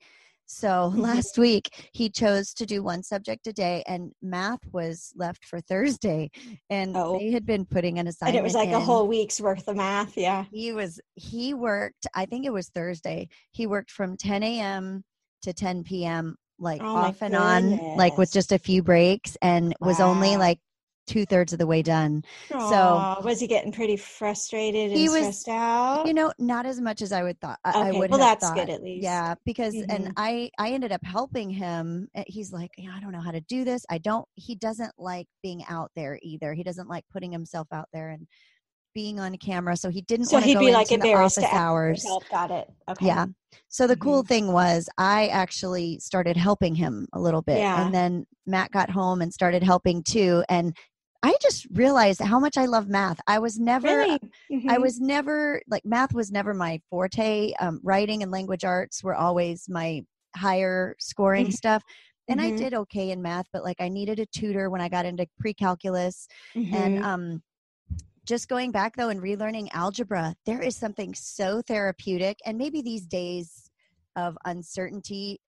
So 0.47 0.93
Mhm. 0.95 0.99
last 1.01 1.39
week 1.39 1.89
he 1.93 2.09
chose 2.09 2.55
to 2.55 2.67
do 2.67 2.83
one 2.83 3.03
subject 3.03 3.47
a 3.47 3.53
day, 3.53 3.83
and 3.87 4.13
math 4.23 4.61
was 4.73 5.13
left 5.17 5.45
for 5.45 5.61
Thursday. 5.61 6.31
And 6.71 6.97
Oh. 6.97 7.19
they 7.19 7.33
had 7.33 7.45
been 7.47 7.65
putting 7.65 7.99
an 7.99 8.07
assignment. 8.07 8.37
and 8.37 8.41
it 8.41 8.45
was 8.47 8.55
like 8.55 8.71
a 8.73 8.81
whole 8.81 9.07
week's 9.09 9.41
worth 9.41 9.67
of 9.69 9.77
math 9.77 10.17
yeah 10.17 10.45
He 10.53 10.73
was 10.73 11.01
he 11.15 11.55
worked. 11.55 12.07
I 12.15 12.27
think 12.27 12.47
it 12.47 12.53
was 12.53 12.69
Thursday. 12.69 13.29
He 13.53 13.67
worked 13.67 13.91
from 13.91 14.17
10 14.17 14.43
a.m. 14.43 15.03
to 15.43 15.53
10 15.53 15.83
p.m. 15.85 16.37
like 16.59 16.81
Oh 16.83 16.95
off 16.95 17.23
and 17.23 17.35
on, 17.35 17.81
like 17.97 18.17
with 18.17 18.33
just 18.33 18.53
a 18.53 18.59
few 18.59 18.83
breaks, 18.83 19.37
and 19.43 19.75
was 19.81 20.01
only 20.01 20.37
like 20.37 20.59
two 21.07 21.25
thirds 21.27 21.53
of 21.53 21.59
the 21.59 21.67
way 21.67 21.83
done. 21.83 22.23
So 22.51 23.21
was 23.25 23.41
he 23.41 23.47
getting 23.47 23.73
pretty 23.73 23.97
frustrated 23.97 24.91
and 24.91 24.99
He 24.99 25.09
was- 25.09 25.41
stressed 25.41 25.49
out 25.49 26.07
You 26.07 26.15
know, 26.15 26.33
not 26.39 26.67
as 26.67 26.81
much 26.81 27.03
as 27.03 27.13
I 27.13 27.23
would 27.23 27.41
thought. 27.41 27.59
I, 27.65 27.71
I 27.71 27.89
Okay, 27.91 27.99
would 27.99 28.11
well, 28.11 28.21
have 28.21 28.41
that's 28.41 28.53
good 28.53 28.69
at 28.71 28.83
least. 28.83 29.03
Yeah, 29.05 29.35
because 29.45 29.75
Mhm. 29.75 29.87
and 29.89 30.13
I 30.17 30.51
I 30.59 30.71
ended 30.73 30.93
up 30.93 31.05
helping 31.05 31.51
him. 31.51 32.09
Uh, 32.15 32.23
He's 32.27 32.53
like, 32.53 32.71
yeah, 32.77 32.91
I 32.95 33.01
don't 33.01 33.13
know 33.13 33.21
how 33.21 33.31
to 33.31 33.41
do 33.43 33.65
this. 33.65 33.85
I 33.91 33.99
don't. 33.99 34.27
He 34.35 34.55
doesn't 34.55 34.93
like 34.99 35.27
being 35.43 35.65
out 35.69 35.91
there 35.97 36.19
either. 36.23 36.55
He 36.55 36.63
doesn't 36.63 36.89
like 36.89 37.05
putting 37.13 37.31
himself 37.33 37.69
out 37.73 37.89
there 37.93 38.11
and 38.11 38.27
being 38.95 39.21
on 39.21 39.37
camera. 39.37 39.77
So 39.77 39.91
he 39.91 40.01
didn't 40.01 40.25
so 40.27 40.39
he'd 40.39 40.55
go 40.55 40.61
be 40.61 40.73
like 40.73 40.91
embarrassed 40.91 41.37
office 41.37 41.51
to 41.51 41.57
hours. 41.57 42.03
help 42.03 42.27
got 42.31 42.51
it 42.51 42.67
okay 42.89 43.05
Yeah. 43.07 43.27
So 43.69 43.87
the 43.87 43.97
cool 43.97 44.25
Mhm. 44.25 44.29
thing 44.29 44.53
was 44.53 44.89
I 44.97 45.27
actually 45.29 45.99
started 45.99 46.35
helping 46.37 46.75
him 46.75 47.07
a 47.13 47.21
little 47.21 47.43
bit. 47.43 47.59
Yeah. 47.59 47.85
And 47.85 47.95
then 47.95 48.27
Matt 48.47 48.71
got 48.71 48.89
home 48.89 49.21
and 49.21 49.33
started 49.35 49.63
helping 49.63 50.03
too. 50.03 50.45
And 50.49 50.75
I 51.27 51.35
just 51.43 51.67
realized 51.73 52.21
how 52.21 52.39
much 52.39 52.57
I 52.57 52.67
love 52.67 52.89
math. 52.89 53.19
I 53.27 53.41
was 53.41 53.59
never 53.59 53.89
really 53.89 54.21
I 54.69 54.79
Mhm. 54.79 54.81
was 54.83 55.01
never 55.01 55.61
like 55.69 55.85
math 55.85 56.15
was 56.15 56.31
never 56.31 56.55
my 56.55 56.81
forte. 56.89 57.53
Um, 57.59 57.81
writing 57.83 58.23
and 58.23 58.31
language 58.31 58.65
arts 58.65 59.03
were 59.03 59.15
always 59.15 59.69
my 59.69 60.03
higher 60.37 60.95
scoring 61.01 61.47
Mhm. 61.47 61.53
stuff. 61.53 61.83
And 62.29 62.41
I 62.41 62.51
Mhm. 62.51 62.59
did 62.59 62.75
okay 62.75 63.11
in 63.11 63.23
math, 63.23 63.47
but 63.53 63.65
like 63.65 63.81
I 63.81 63.89
needed 63.89 64.21
a 64.21 64.27
tutor 64.27 64.71
when 64.71 64.81
I 64.81 64.89
got 64.89 65.05
into 65.05 65.27
pre-calculus. 65.41 66.29
And 66.73 66.97
Mhm. 66.97 67.05
um, 67.05 67.43
just 68.25 68.49
going 68.49 68.71
back 68.71 68.95
though 68.97 69.09
and 69.09 69.21
relearning 69.21 69.69
algebra, 69.73 70.37
there 70.47 70.63
is 70.63 70.77
something 70.77 71.13
so 71.15 71.61
therapeutic. 71.61 72.39
And 72.47 72.57
maybe 72.57 72.83
these 72.83 73.05
days 73.07 73.69
of 74.15 74.39
uncertainty, 74.45 75.41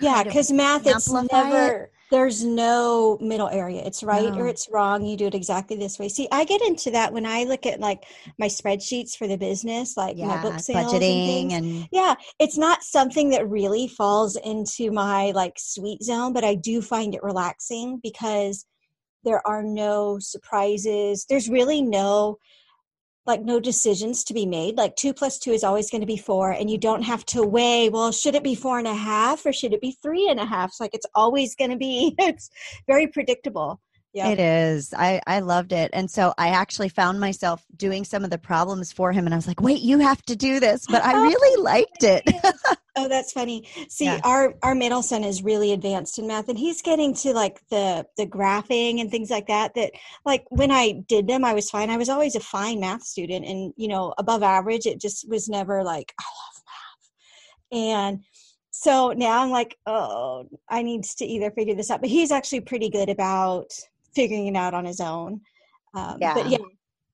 yeah 0.00 0.22
because 0.22 0.50
math 0.52 0.86
it's 0.86 1.08
amplify 1.08 1.40
it. 1.40 1.44
never 1.52 1.90
there's 2.10 2.44
no 2.44 3.18
middle 3.20 3.48
area. 3.48 3.82
It's 3.84 4.04
right 4.04 4.30
No. 4.32 4.38
or 4.38 4.46
it's 4.46 4.68
wrong. 4.70 5.04
You 5.04 5.16
do 5.16 5.26
it 5.26 5.34
exactly 5.34 5.76
this 5.76 5.98
way. 5.98 6.08
See 6.08 6.28
i 6.30 6.44
get 6.44 6.60
into 6.62 6.90
that 6.92 7.12
when 7.12 7.26
i 7.26 7.44
look 7.44 7.66
at 7.66 7.80
like 7.80 8.04
my 8.38 8.46
spreadsheets 8.46 9.16
for 9.16 9.26
the 9.26 9.36
business 9.38 9.96
like 9.96 10.16
my 10.16 10.40
book 10.42 10.60
sales 10.60 10.92
budgeting 10.92 11.52
and 11.52 11.64
things. 11.64 11.80
and 11.80 11.88
yeah 11.90 12.14
it's 12.38 12.58
not 12.58 12.82
something 12.82 13.30
that 13.30 13.48
really 13.48 13.88
falls 13.88 14.36
into 14.36 14.92
my 14.92 15.30
like 15.32 15.54
sweet 15.58 16.02
zone 16.02 16.32
but 16.32 16.44
i 16.44 16.54
do 16.54 16.80
find 16.82 17.14
it 17.14 17.22
relaxing 17.22 17.98
because 18.02 18.66
there 19.24 19.44
are 19.46 19.62
no 19.62 20.18
surprises. 20.20 21.24
There's 21.28 21.48
really 21.48 21.82
no 21.82 22.36
like 23.26 23.42
no 23.42 23.58
decisions 23.58 24.24
to 24.24 24.34
be 24.34 24.46
made. 24.46 24.76
Like 24.76 24.96
two 24.96 25.14
plus 25.14 25.38
two 25.38 25.52
is 25.52 25.64
always 25.64 25.90
going 25.90 26.02
to 26.02 26.06
be 26.06 26.16
four 26.16 26.50
and 26.50 26.70
you 26.70 26.78
don't 26.78 27.02
have 27.02 27.24
to 27.26 27.42
weigh 27.42 27.88
well 27.88 28.12
should 28.12 28.34
it 28.34 28.44
be 28.44 28.54
four 28.54 28.78
and 28.78 28.88
a 28.88 28.94
half 28.94 29.44
or 29.46 29.52
should 29.52 29.72
it 29.72 29.80
be 29.80 29.96
three 30.02 30.28
and 30.28 30.40
a 30.40 30.44
half? 30.44 30.70
It's 30.70 30.80
like 30.80 30.94
it's 30.94 31.06
always 31.14 31.54
going 31.54 31.70
to 31.70 31.76
be 31.76 32.14
it's 32.18 32.50
very 32.86 33.06
predictable 33.06 33.80
yeah 34.14 34.28
It 34.28 34.38
is. 34.38 34.94
I 34.96 35.20
I 35.26 35.40
loved 35.40 35.72
it. 35.72 35.90
And 35.92 36.10
so 36.10 36.32
I 36.38 36.48
actually 36.48 36.88
found 36.88 37.20
myself 37.20 37.64
doing 37.76 38.04
some 38.04 38.24
of 38.24 38.30
the 38.30 38.38
problems 38.38 38.92
for 38.92 39.12
him 39.12 39.26
and 39.26 39.34
I 39.34 39.36
was 39.36 39.46
like, 39.48 39.60
"Wait, 39.60 39.80
you 39.82 39.98
have 39.98 40.22
to 40.22 40.36
do 40.36 40.60
this." 40.60 40.86
But 40.88 41.04
I 41.04 41.12
really 41.28 41.62
liked 41.62 42.04
it. 42.04 42.22
oh 42.96 43.08
that's 43.08 43.32
funny 43.32 43.66
see 43.88 44.04
Yeah. 44.04 44.20
our 44.24 44.54
our 44.62 44.74
middle 44.74 45.02
son 45.02 45.24
is 45.24 45.42
really 45.42 45.72
advanced 45.72 46.18
in 46.18 46.26
math 46.26 46.48
and 46.48 46.58
he's 46.58 46.82
getting 46.82 47.14
to 47.16 47.32
like 47.32 47.60
the 47.68 48.06
the 48.16 48.26
graphing 48.26 49.00
and 49.00 49.10
things 49.10 49.30
like 49.30 49.48
that 49.48 49.74
that 49.74 49.92
like 50.24 50.44
when 50.50 50.70
i 50.70 51.02
did 51.08 51.26
them 51.26 51.44
i 51.44 51.54
was 51.54 51.70
fine 51.70 51.90
i 51.90 51.96
was 51.96 52.08
always 52.08 52.36
a 52.36 52.40
fine 52.40 52.80
math 52.80 53.02
student 53.02 53.44
and 53.44 53.72
you 53.76 53.88
know 53.88 54.14
above 54.18 54.42
average 54.42 54.86
it 54.86 55.00
just 55.00 55.28
was 55.28 55.48
never 55.48 55.82
like 55.82 56.14
i 56.20 56.24
love 56.24 56.62
math 56.66 57.80
and 57.80 58.24
so 58.70 59.12
now 59.16 59.42
i'm 59.42 59.50
like 59.50 59.76
oh 59.86 60.48
i 60.68 60.82
need 60.82 61.02
to 61.04 61.24
either 61.24 61.50
figure 61.50 61.74
this 61.74 61.90
out 61.90 62.00
but 62.00 62.10
he's 62.10 62.30
actually 62.30 62.60
pretty 62.60 62.90
good 62.90 63.08
about 63.08 63.72
figuring 64.14 64.46
it 64.46 64.56
out 64.56 64.74
on 64.74 64.84
his 64.84 65.00
own. 65.00 65.40
Um, 65.94 66.18
Yeah. 66.20 66.34
but 66.34 66.48
yeah. 66.48 66.58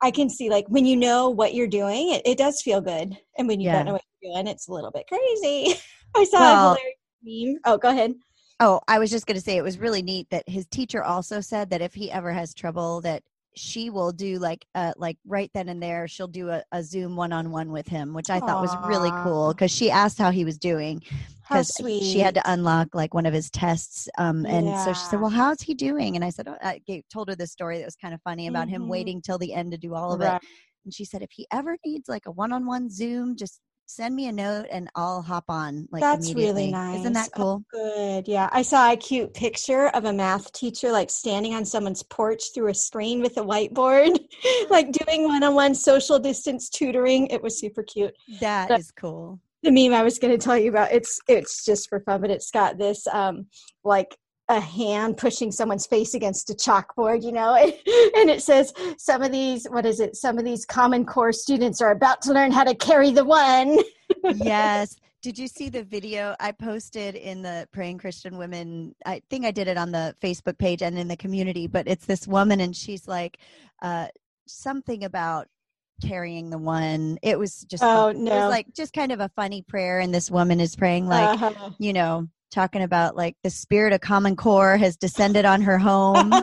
i 0.03 0.11
can 0.11 0.31
see 0.31 0.49
like 0.49 0.65
when 0.69 0.87
you 0.87 0.97
know 0.97 1.29
what 1.29 1.53
you're 1.55 1.67
doing 1.67 2.13
it, 2.15 2.23
it 2.25 2.39
does 2.39 2.63
feel 2.63 2.81
good. 2.81 3.17
And 3.37 3.47
when 3.49 3.61
you 3.61 3.67
Yeah. 3.67 3.77
don't 3.77 3.87
know 3.87 3.93
what 3.93 4.05
you're 4.23 4.33
doing 4.35 4.47
it's 4.47 4.69
a 4.69 4.73
little 4.73 4.91
bit 4.91 5.07
crazy. 5.07 5.75
I 6.17 6.25
saw 6.25 6.41
Well- 6.41 6.73
a 6.73 6.77
hilarious 6.79 7.55
meme. 7.55 7.61
Oh 7.67 7.77
go 7.79 7.91
ahead. 7.91 8.15
Oh, 8.63 8.81
I 8.89 8.99
was 8.99 9.11
just 9.11 9.27
going 9.27 9.37
to 9.37 9.41
say 9.41 9.57
it 9.57 9.63
was 9.63 9.79
really 9.79 10.03
neat 10.03 10.27
that 10.31 10.47
his 10.47 10.67
teacher 10.67 11.03
also 11.03 11.41
said 11.41 11.71
that 11.71 11.81
if 11.81 11.95
he 11.95 12.11
ever 12.13 12.31
has 12.31 12.53
trouble 12.53 13.01
that 13.01 13.23
she 13.57 13.91
will 13.91 14.13
do 14.13 14.39
like 14.39 14.65
uh 14.75 14.93
like 14.97 15.17
right 15.27 15.51
then 15.55 15.69
and 15.69 15.83
there 15.83 16.07
she'll 16.07 16.29
do 16.29 16.49
a, 16.51 16.63
a 16.73 16.83
zoom 16.83 17.17
one-on-one 17.17 17.73
with 17.73 17.89
him 17.89 18.15
which 18.15 18.31
i 18.31 18.39
thought 18.41 18.61
was 18.61 18.77
really 18.79 19.13
cool 19.13 19.49
because 19.53 19.71
she 19.71 19.91
asked 19.91 20.19
how 20.19 20.31
he 20.31 20.45
was 20.45 20.57
doing 20.57 21.03
because 21.43 21.73
she 22.01 22.21
had 22.21 22.35
to 22.35 22.53
unlock 22.53 22.95
like 22.95 23.13
one 23.13 23.27
of 23.27 23.35
his 23.35 23.51
tests 23.51 24.09
um 24.19 24.47
and 24.47 24.77
so 24.77 24.93
she 24.93 25.05
said 25.05 25.21
well 25.21 25.31
how's 25.31 25.61
he 25.61 25.75
doing 25.75 26.15
and 26.15 26.25
i 26.25 26.31
said 26.31 26.47
oh, 26.49 26.57
i 26.63 26.81
gave, 26.87 27.03
told 27.13 27.29
her 27.29 27.35
this 27.35 27.51
story 27.51 27.79
that 27.79 27.85
was 27.85 27.97
kind 27.97 28.15
of 28.15 28.21
funny 28.23 28.47
about 28.47 28.69
Mhm. 28.69 28.71
him 28.71 28.89
waiting 28.89 29.21
till 29.21 29.39
the 29.39 29.53
end 29.53 29.73
to 29.73 29.79
do 29.79 29.95
all 29.95 30.13
of 30.13 30.21
Right. 30.21 30.37
it 30.37 30.43
and 30.85 30.95
she 30.95 31.05
said 31.05 31.23
if 31.23 31.31
he 31.33 31.47
ever 31.53 31.77
needs 31.85 32.09
like 32.09 32.27
a 32.27 32.31
one-on-one 32.31 32.89
zoom 32.89 33.37
just 33.37 33.61
send 33.93 34.15
me 34.15 34.29
a 34.29 34.33
note 34.33 34.67
and 34.71 34.89
i'll 34.95 35.21
hop 35.21 35.45
on 35.49 35.89
like 35.91 36.01
That's 36.01 36.33
really 36.33 36.71
nice. 36.71 37.01
isn't 37.01 37.13
that 37.15 37.31
Oh, 37.35 37.37
cool 37.37 37.65
Good. 37.73 38.29
Yeah. 38.29 38.49
I 38.53 38.63
saw 38.63 38.93
a 38.93 38.97
cute 38.97 39.35
picture 39.35 39.89
of 39.89 40.05
a 40.05 40.13
math 40.13 40.53
teacher 40.53 40.93
like 40.93 41.11
standing 41.11 41.55
on 41.55 41.65
someone's 41.65 42.03
porch 42.05 42.43
through 42.55 42.69
a 42.69 42.75
screen 42.75 43.21
with 43.21 43.37
a 43.37 43.41
whiteboard, 43.43 44.17
like 44.71 44.93
doing 44.93 45.25
one 45.25 45.43
on 45.43 45.55
one 45.55 45.75
social 45.75 46.19
distance 46.21 46.69
tutoring. 46.71 47.27
It 47.29 47.43
was 47.43 47.59
super 47.59 47.83
cute. 47.83 48.15
That 48.41 48.69
But- 48.69 48.79
is 48.81 48.93
cool 48.93 49.41
The 49.65 49.73
meme 49.73 49.93
I 49.93 50.03
was 50.05 50.19
going 50.21 50.33
to 50.39 50.43
tell 50.45 50.57
you 50.57 50.71
about, 50.71 50.93
it's 50.93 51.19
it's 51.27 51.65
just 51.65 51.89
for 51.89 51.99
fun, 52.01 52.21
but 52.21 52.31
it's 52.31 52.51
got 52.53 52.79
this 52.79 53.07
um 53.09 53.47
like 53.85 54.17
a 54.51 54.59
hand 54.61 55.17
pushing 55.17 55.53
someone's 55.53 55.87
face 55.87 56.13
against 56.15 56.51
a 56.51 56.55
chalkboard, 56.55 57.23
you 57.23 57.31
know, 57.31 57.55
and 57.55 58.29
it 58.29 58.43
says 58.43 58.73
some 58.99 59.23
of 59.23 59.31
these, 59.31 59.65
what 59.71 59.87
is 59.87 60.01
it? 60.01 60.17
Some 60.17 60.39
of 60.39 60.45
these 60.45 60.67
Common 60.67 61.07
Core 61.07 61.33
students 61.33 61.81
are 61.81 61.93
about 61.93 62.21
to 62.23 62.33
learn 62.33 62.51
how 62.51 62.65
to 62.65 62.75
carry 62.75 63.13
the 63.13 63.25
one. 63.25 63.79
yes. 64.35 64.97
Did 65.23 65.39
you 65.39 65.47
see 65.47 65.69
the 65.69 65.85
video 65.85 66.35
I 66.41 66.51
posted 66.51 67.15
in 67.15 67.43
the 67.43 67.69
Praying 67.73 67.99
Christian 67.99 68.39
Women? 68.39 68.95
I 69.07 69.23
think 69.31 69.45
I 69.45 69.53
did 69.53 69.69
it 69.69 69.77
on 69.77 69.93
the 69.93 70.17
Facebook 70.21 70.59
page 70.59 70.83
and 70.83 70.99
in 70.99 71.07
the 71.07 71.17
community, 71.17 71.69
but 71.69 71.87
it's 71.87 72.07
this 72.07 72.27
woman 72.27 72.61
and 72.61 72.75
she's 72.75 73.07
like 73.07 73.39
uh, 73.83 74.09
something 74.49 75.05
about 75.05 75.47
carrying 76.05 76.51
the 76.51 76.59
one. 76.59 77.19
It 77.23 77.39
was 77.39 77.61
just, 77.71 77.85
Oh, 77.85 78.09
it 78.09 78.17
no. 78.17 78.35
was 78.35 78.51
like 78.51 78.67
just 78.75 78.93
kind 78.95 79.13
of 79.13 79.21
a 79.21 79.31
funny 79.37 79.63
prayer. 79.63 80.01
And 80.01 80.13
this 80.13 80.29
woman 80.31 80.59
is 80.59 80.75
praying, 80.75 81.07
like, 81.07 81.41
Uh-huh. 81.41 81.71
you 81.79 81.93
know, 81.93 82.27
talking 82.51 82.83
about 82.83 83.17
like 83.17 83.37
the 83.43 83.51
spirit 83.51 83.93
of 83.93 84.01
Common 84.01 84.37
Core 84.37 84.77
has 84.77 84.97
descended 84.97 85.45
on 85.45 85.63
her 85.63 85.79
home. 85.79 86.31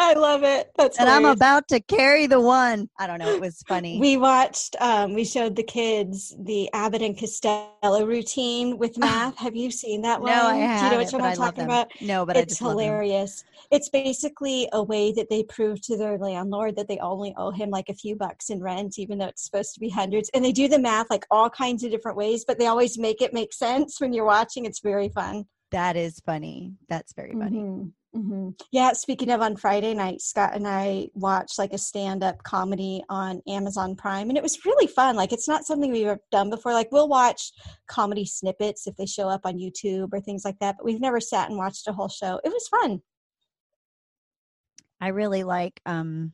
I 0.00 0.14
love 0.16 0.42
it. 0.42 0.70
That's 0.76 0.98
and 0.98 1.08
I'm 1.08 1.24
about 1.24 1.68
to 1.68 1.80
carry 1.80 2.26
the 2.26 2.40
one. 2.40 2.88
I 2.98 3.06
don't 3.06 3.18
know. 3.18 3.28
It 3.28 3.40
was 3.40 3.62
funny. 3.68 3.98
We 3.98 4.16
watched. 4.16 4.76
Um, 4.80 5.14
we 5.14 5.24
showed 5.24 5.56
the 5.56 5.62
kids 5.62 6.34
the 6.38 6.70
Abbott 6.72 7.02
and 7.02 7.18
Costello 7.18 8.06
routine 8.06 8.78
with 8.78 8.96
math. 8.98 9.36
Have 9.38 9.56
you 9.56 9.70
seen 9.70 10.02
that 10.02 10.20
one? 10.20 10.32
no, 10.32 10.46
I 10.46 10.56
have. 10.56 10.80
Do 10.80 10.84
you 10.86 10.92
know 10.92 10.98
which 10.98 11.12
one 11.12 11.22
I'm 11.22 11.36
talking 11.36 11.66
them. 11.66 11.70
about? 11.70 11.92
No, 12.00 12.24
but 12.24 12.36
I 12.36 12.40
it's 12.40 12.58
hilarious. 12.58 13.44
It's 13.70 13.88
basically 13.88 14.68
a 14.72 14.82
way 14.82 15.12
that 15.12 15.28
they 15.28 15.42
prove 15.42 15.80
to 15.82 15.96
their 15.96 16.16
landlord 16.16 16.76
that 16.76 16.88
they 16.88 16.98
only 16.98 17.34
owe 17.36 17.50
him 17.50 17.70
like 17.70 17.88
a 17.88 17.94
few 17.94 18.16
bucks 18.16 18.50
in 18.50 18.60
rent, 18.60 18.98
even 18.98 19.18
though 19.18 19.26
it's 19.26 19.44
supposed 19.44 19.74
to 19.74 19.80
be 19.80 19.88
hundreds. 19.88 20.30
And 20.32 20.44
they 20.44 20.52
do 20.52 20.68
the 20.68 20.78
math 20.78 21.10
like 21.10 21.26
all 21.30 21.50
kinds 21.50 21.84
of 21.84 21.90
different 21.90 22.16
ways, 22.16 22.44
but 22.46 22.58
they 22.58 22.66
always 22.66 22.98
make 22.98 23.20
it 23.20 23.34
make 23.34 23.52
sense 23.52 24.00
when 24.00 24.12
you're 24.12 24.24
watching. 24.24 24.64
It's 24.64 24.80
very 24.80 25.08
fun. 25.08 25.44
That 25.70 25.96
is 25.96 26.20
funny. 26.20 26.76
That's 26.88 27.12
very 27.12 27.32
funny. 27.32 27.58
Mhm, 27.58 27.92
mhm. 28.16 28.60
Yeah, 28.72 28.92
speaking 28.94 29.30
of 29.30 29.42
on 29.42 29.56
Friday 29.56 29.92
night, 29.92 30.22
Scott 30.22 30.54
and 30.54 30.66
I 30.66 31.08
watched 31.14 31.58
like 31.58 31.74
a 31.74 31.78
stand 31.78 32.24
up 32.24 32.42
comedy 32.42 33.02
on 33.10 33.42
Amazon 33.46 33.94
Prime, 33.94 34.30
and 34.30 34.38
it 34.38 34.42
was 34.42 34.64
really 34.64 34.86
fun. 34.86 35.14
Like, 35.14 35.32
it's 35.32 35.46
not 35.46 35.66
something 35.66 35.92
we've 35.92 36.06
ever 36.06 36.20
done 36.30 36.48
before. 36.48 36.72
Like, 36.72 36.90
we'll 36.90 37.08
watch 37.08 37.52
comedy 37.86 38.24
snippets 38.24 38.86
if 38.86 38.96
they 38.96 39.04
show 39.04 39.28
up 39.28 39.42
on 39.44 39.58
YouTube 39.58 40.08
or 40.12 40.20
things 40.20 40.44
like 40.44 40.58
that, 40.60 40.76
but 40.78 40.86
we've 40.86 41.00
never 41.00 41.20
sat 41.20 41.50
and 41.50 41.58
watched 41.58 41.86
a 41.86 41.92
whole 41.92 42.08
show. 42.08 42.40
It 42.44 42.48
was 42.48 42.68
fun. 42.68 43.02
I 45.00 45.08
really 45.08 45.44
like 45.44 45.80
um 45.86 46.32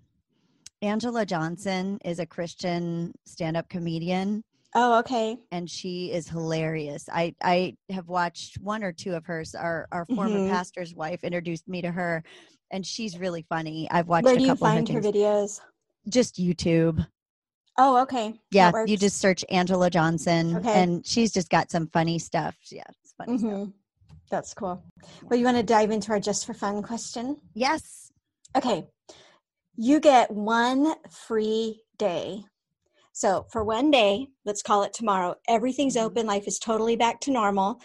Angela 0.80 1.26
Johnson 1.26 1.98
is 2.04 2.18
a 2.18 2.26
Christian 2.26 3.12
stand-up 3.26 3.68
comedian 3.68 4.44
Oh, 4.76 4.98
okay. 5.00 5.36
and 5.52 5.70
she 5.70 6.10
is 6.12 6.28
hilarious. 6.28 7.08
I 7.12 7.34
I 7.42 7.76
have 7.90 8.08
watched 8.08 8.58
one 8.60 8.82
or 8.82 8.92
two 8.92 9.14
of 9.14 9.24
hers. 9.26 9.54
Our 9.54 9.86
our 9.92 10.04
former 10.06 10.40
Mhm. 10.40 10.48
pastor's 10.50 10.94
wife 10.94 11.22
introduced 11.22 11.68
me 11.68 11.80
to 11.82 11.90
her 11.92 12.24
and 12.70 12.84
she's 12.84 13.18
really 13.18 13.42
funny. 13.48 13.88
I've 13.90 14.08
watched 14.08 14.24
Where 14.24 14.34
a 14.34 14.38
do 14.38 14.44
you 14.46 14.56
find 14.56 14.88
her 14.88 14.94
her 14.94 15.00
videos? 15.00 15.60
Just 16.08 16.36
YouTube. 16.36 17.06
Oh, 17.78 17.98
okay. 18.02 18.40
Yeah, 18.50 18.72
you 18.86 18.96
just 18.96 19.18
search 19.18 19.44
Angela 19.48 19.90
Johnson 19.90 20.56
Okay. 20.56 20.72
and 20.82 21.04
she's 21.06 21.32
just 21.32 21.50
got 21.50 21.70
some 21.70 21.86
funny 21.88 22.18
stuff. 22.18 22.56
Yeah, 22.70 22.84
it's 23.02 23.12
funny 23.18 23.38
stuff. 23.38 23.50
Mhm. 23.50 23.72
That's 24.30 24.54
cool. 24.54 24.82
Well, 25.22 25.38
you 25.38 25.44
want 25.44 25.56
to 25.58 25.62
dive 25.62 25.90
into 25.90 26.10
our 26.12 26.20
just 26.20 26.46
for 26.46 26.54
fun 26.54 26.82
question? 26.82 27.40
Yes. 27.54 28.10
Okay. 28.56 28.88
You 29.76 30.00
get 30.00 30.30
one 30.30 30.94
free 31.10 31.82
day. 31.98 32.44
So, 33.16 33.46
for 33.48 33.62
one 33.62 33.92
day, 33.92 34.26
let's 34.44 34.60
call 34.60 34.82
it 34.82 34.92
tomorrow, 34.92 35.36
everything's 35.46 35.94
Mhm. 35.94 36.02
open, 36.02 36.26
life 36.26 36.48
is 36.48 36.58
totally 36.58 36.96
back 36.96 37.20
to 37.20 37.30
normal. 37.30 37.80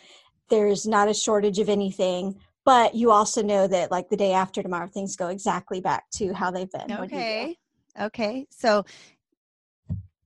There's 0.50 0.88
not 0.88 1.08
a 1.08 1.14
shortage 1.14 1.60
of 1.60 1.70
anything, 1.70 2.42
but 2.66 2.96
you 2.96 3.12
also 3.12 3.44
know 3.44 3.68
that, 3.68 3.92
like, 3.92 4.10
the 4.10 4.18
day 4.18 4.34
after 4.34 4.64
tomorrow, 4.64 4.88
things 4.88 5.16
go 5.16 5.28
exactly 5.28 5.82
back 5.82 6.10
to 6.16 6.34
how 6.34 6.50
they've 6.50 6.72
been. 6.72 6.90
What'd 6.90 7.12
you 7.12 7.18
do? 7.20 7.24
Okay. 7.24 7.58
Okay. 8.02 8.48
So 8.50 8.84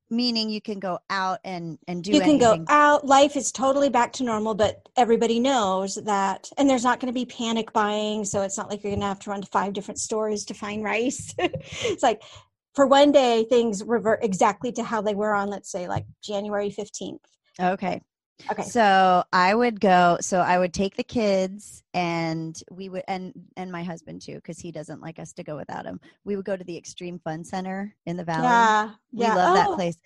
meaning 0.09 0.49
you 0.49 0.61
can 0.61 0.79
go 0.79 0.99
out 1.09 1.39
and 1.43 1.79
and 1.87 2.03
do 2.03 2.11
You 2.13 2.21
can 2.21 2.35
anything. 2.35 2.65
go 2.65 2.71
out, 2.71 3.05
life 3.05 3.35
is 3.35 3.51
totally 3.51 3.89
back 3.89 4.13
to 4.13 4.23
normal, 4.23 4.53
but 4.53 4.87
everybody 4.95 5.39
knows 5.39 5.95
that, 5.95 6.49
and 6.57 6.69
there's 6.69 6.83
not 6.83 6.99
going 7.01 7.11
to 7.11 7.19
be 7.19 7.25
panic 7.25 7.73
buying. 7.73 8.23
So, 8.23 8.41
it's 8.41 8.57
not 8.57 8.69
like 8.69 8.83
you're 8.83 8.91
going 8.91 9.01
to 9.01 9.07
have 9.07 9.19
to 9.21 9.31
run 9.31 9.41
to 9.41 9.47
five 9.47 9.73
different 9.73 9.99
stores 9.99 10.45
to 10.45 10.53
find 10.53 10.81
rice. 10.81 11.33
it's 11.39 12.03
like, 12.03 12.21
for 12.73 12.87
one 12.87 13.11
day, 13.11 13.45
things 13.49 13.83
revert 13.85 14.23
exactly 14.23 14.71
to 14.73 14.83
how 14.83 15.01
they 15.01 15.15
were 15.15 15.33
on, 15.33 15.49
let's 15.49 15.71
say, 15.71 15.87
like 15.87 16.05
January 16.23 16.69
15th. 16.69 17.19
Okay. 17.59 18.01
Okay. 18.51 18.63
So 18.63 19.23
I 19.31 19.53
would 19.53 19.79
go. 19.79 20.17
So 20.19 20.39
I 20.39 20.57
would 20.57 20.73
take 20.73 20.95
the 20.95 21.03
kids, 21.03 21.83
and 21.93 22.59
we 22.71 22.89
would, 22.89 23.03
and 23.07 23.31
and 23.55 23.71
my 23.71 23.83
husband 23.83 24.21
too, 24.21 24.35
because 24.35 24.59
he 24.59 24.71
doesn't 24.71 25.01
like 25.01 25.19
us 25.19 25.33
to 25.33 25.43
go 25.43 25.55
without 25.55 25.85
him. 25.85 25.99
We 26.25 26.35
would 26.35 26.45
go 26.45 26.57
to 26.57 26.63
the 26.63 26.75
Extreme 26.75 27.19
Fun 27.19 27.43
Center 27.43 27.95
in 28.05 28.17
the 28.17 28.23
valley. 28.23 28.43
Yeah. 28.43 28.91
yeah. 29.11 29.35
We 29.35 29.37
love 29.37 29.55
that 29.55 29.67
Oh, 29.69 29.75
place, 29.75 29.97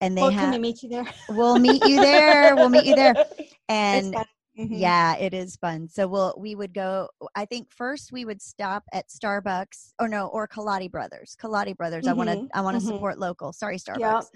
and 0.00 0.16
they 0.16 0.22
Well, 0.22 0.30
can 0.30 0.38
have. 0.40 0.52
we 0.52 0.58
meet 0.60 0.82
you 0.82 0.88
there? 0.88 1.06
we'll 1.30 1.58
meet 1.58 1.84
you 1.84 2.00
there. 2.00 2.56
We'll 2.56 2.70
meet 2.70 2.86
you 2.86 2.94
there. 2.94 3.16
And 3.68 4.14
Mhm. 4.58 4.68
yeah, 4.70 5.16
it 5.16 5.32
is 5.32 5.56
fun. 5.56 5.88
So 5.88 6.06
we'll 6.06 6.34
we 6.36 6.54
would 6.54 6.74
go. 6.74 7.08
I 7.34 7.46
think 7.46 7.70
first 7.72 8.12
we 8.12 8.24
would 8.26 8.42
stop 8.42 8.84
at 8.92 9.08
Starbucks, 9.08 9.92
or 9.98 10.08
no, 10.08 10.26
or 10.26 10.46
Kaladi 10.46 10.90
Brothers. 10.90 11.36
Kaladi 11.40 11.74
Brothers. 11.74 12.06
I 12.06 12.12
want 12.12 12.28
to 12.28 12.48
I 12.54 12.60
want 12.60 12.78
to 12.78 12.84
mhm. 12.84 12.88
support 12.92 13.18
local. 13.18 13.52
Sorry, 13.54 13.76
Yep. 13.76 13.96
Starbucks. 13.98 14.26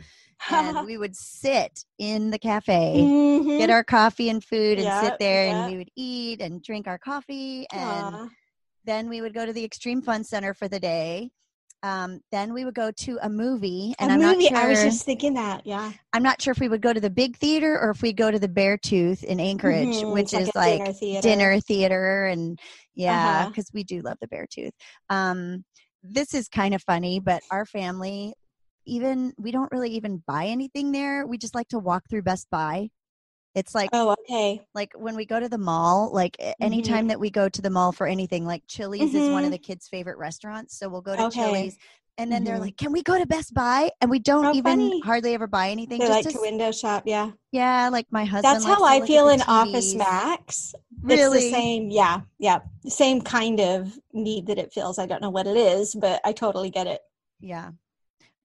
and 0.51 0.87
we 0.87 0.97
would 0.97 1.15
sit 1.15 1.85
in 1.99 2.31
the 2.31 2.39
cafe 2.39 2.95
get 3.59 3.71
our 3.71 3.85
coffee 3.85 4.29
and 4.31 4.43
food 4.43 4.79
and 4.79 4.85
Yeah, 4.85 5.01
sit 5.03 5.19
there 5.19 5.47
yeah. 5.47 5.63
and 5.65 5.73
we 5.73 5.79
would 5.79 5.91
eat 5.97 6.41
and 6.41 6.63
drink 6.63 6.87
our 6.87 6.99
coffee 6.99 7.67
and 7.73 8.15
Aw. 8.17 8.29
then 8.85 9.09
we 9.09 9.21
would 9.21 9.35
go 9.35 9.45
to 9.47 9.53
the 9.53 9.65
Extreme 9.65 10.03
Fun 10.03 10.25
Center 10.25 10.53
for 10.55 10.69
the 10.69 10.81
day. 10.81 11.31
Um, 11.83 12.21
then 12.33 12.53
we 12.53 12.65
would 12.65 12.75
go 12.75 12.91
to 12.91 13.19
a 13.23 13.29
movie, 13.29 13.95
and 13.99 14.11
a 14.11 14.15
I'm 14.15 14.21
movie. 14.21 14.45
not 14.45 14.49
sure. 14.49 14.59
I 14.59 14.67
was 14.69 14.83
just 14.83 15.05
thinking 15.05 15.35
that. 15.35 15.67
Yeah. 15.67 15.93
I'm 16.13 16.23
not 16.23 16.41
sure 16.41 16.53
if 16.53 16.59
we 16.61 16.69
would 16.69 16.81
go 16.81 16.93
to 16.93 17.01
the 17.01 17.11
big 17.11 17.37
theater 17.37 17.79
or 17.79 17.91
if 17.91 18.01
we 18.01 18.13
go 18.13 18.31
to 18.31 18.39
the 18.39 18.49
Beartooth 18.49 19.23
in 19.23 19.39
Anchorage, 19.39 20.03
Mhm, 20.03 20.13
which 20.13 20.33
it's 20.33 20.49
is 20.49 20.57
like 20.57 20.79
dinner 20.79 20.93
theater. 20.93 21.29
dinner 21.29 21.61
theater 21.61 22.27
and 22.27 22.59
yeah 22.95 23.41
Uh-huh. 23.41 23.51
because 23.51 23.71
we 23.75 23.85
do 23.85 24.01
love 24.01 24.17
the 24.21 24.29
bear 24.29 24.47
tooth 24.51 24.73
um 25.11 25.63
this 26.03 26.33
is 26.35 26.49
kind 26.49 26.75
of 26.75 26.83
funny 26.83 27.21
but 27.21 27.43
our 27.51 27.67
family 27.67 28.33
even 28.87 29.33
we 29.39 29.51
don't 29.51 29.71
really 29.73 29.91
even 29.91 30.23
buy 30.27 30.47
anything 30.47 30.93
there 30.93 31.27
we 31.27 31.37
just 31.37 31.55
like 31.55 31.69
to 31.69 31.79
walk 31.79 32.03
through 32.09 32.23
best 32.23 32.47
buy 32.51 32.89
it's 33.57 33.75
like 33.75 33.91
Oh, 33.93 34.15
okay. 34.21 34.61
like 34.75 34.93
when 34.95 35.17
we 35.17 35.25
go 35.27 35.41
to 35.41 35.49
the 35.49 35.59
mall 35.59 36.13
like 36.13 36.37
Mm-hmm. 36.39 36.63
anytime 36.65 37.09
that 37.09 37.19
we 37.19 37.31
go 37.31 37.49
to 37.49 37.63
the 37.63 37.71
mall 37.71 37.91
for 37.91 38.07
anything 38.07 38.47
like 38.47 38.63
chili's 38.69 39.15
is 39.15 39.31
one 39.31 39.43
of 39.45 39.49
Mhm. 39.49 39.53
the 39.53 39.59
kids 39.59 39.89
favorite 39.89 40.19
restaurants 40.19 40.79
so 40.79 40.89
we'll 40.89 41.01
go 41.01 41.17
to 41.17 41.25
Okay. 41.25 41.41
chili's 41.41 41.77
and 42.19 42.31
then 42.31 42.45
they're 42.45 42.57
Mhm. 42.57 42.61
like 42.61 42.77
can 42.77 42.93
we 42.93 43.03
go 43.03 43.19
to 43.19 43.27
best 43.27 43.53
buy 43.55 43.91
and 44.01 44.11
we 44.11 44.19
don't 44.19 44.47
Oh, 44.47 44.55
even 44.55 44.79
funny. 44.79 45.01
hardly 45.01 45.35
ever 45.35 45.47
buy 45.47 45.71
anything 45.71 45.99
They 46.01 46.07
just 46.07 46.25
like 46.27 46.35
to 46.35 46.41
window 46.41 46.71
shop. 46.71 47.03
Yeah. 47.07 47.33
yeah 47.51 47.89
like 47.91 48.07
my 48.11 48.25
husband 48.25 48.55
That's 48.55 48.65
how 48.65 48.85
I 48.85 49.05
feel 49.07 49.29
in 49.31 49.41
Office 49.43 49.95
Max. 49.95 50.75
really 51.03 51.39
It's 51.39 51.47
the 51.47 51.53
same. 51.53 51.91
Yeah. 51.91 52.21
Yeah. 52.39 52.61
Same 52.87 53.21
kind 53.23 53.61
of 53.61 53.99
need 54.13 54.47
that 54.47 54.59
it 54.59 54.73
feels. 54.73 54.99
I 54.99 55.07
don't 55.07 55.21
know 55.23 55.31
what 55.31 55.47
it 55.47 55.57
is, 55.57 55.95
but 55.95 56.21
I 56.25 56.33
totally 56.33 56.71
get 56.71 56.87
it. 56.87 57.01
Yeah. 57.41 57.71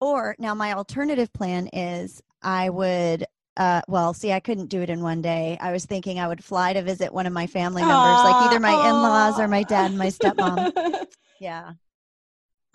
Or 0.02 0.36
now 0.40 0.54
my 0.54 0.74
alternative 0.74 1.32
plan 1.32 1.68
is 1.68 2.22
I 2.42 2.70
would 2.70 3.26
uh 3.58 3.82
well, 3.88 4.14
see 4.14 4.32
I 4.32 4.40
couldn't 4.40 4.68
do 4.68 4.82
it 4.82 4.90
in 4.90 5.02
one 5.02 5.22
day. 5.22 5.58
I 5.60 5.72
was 5.72 5.86
thinking 5.86 6.20
I 6.20 6.28
would 6.28 6.44
fly 6.44 6.74
to 6.74 6.82
visit 6.82 7.14
one 7.14 7.26
of 7.26 7.34
my 7.34 7.48
family 7.48 7.84
members, 7.84 8.24
like 8.24 8.42
either 8.42 8.60
my 8.60 8.72
in-laws 8.72 9.40
or 9.40 9.48
my 9.48 9.64
dad 9.64 9.90
and 9.92 9.98
my 10.00 10.08
stepmom. 10.08 10.72
Yeah. 11.40 11.72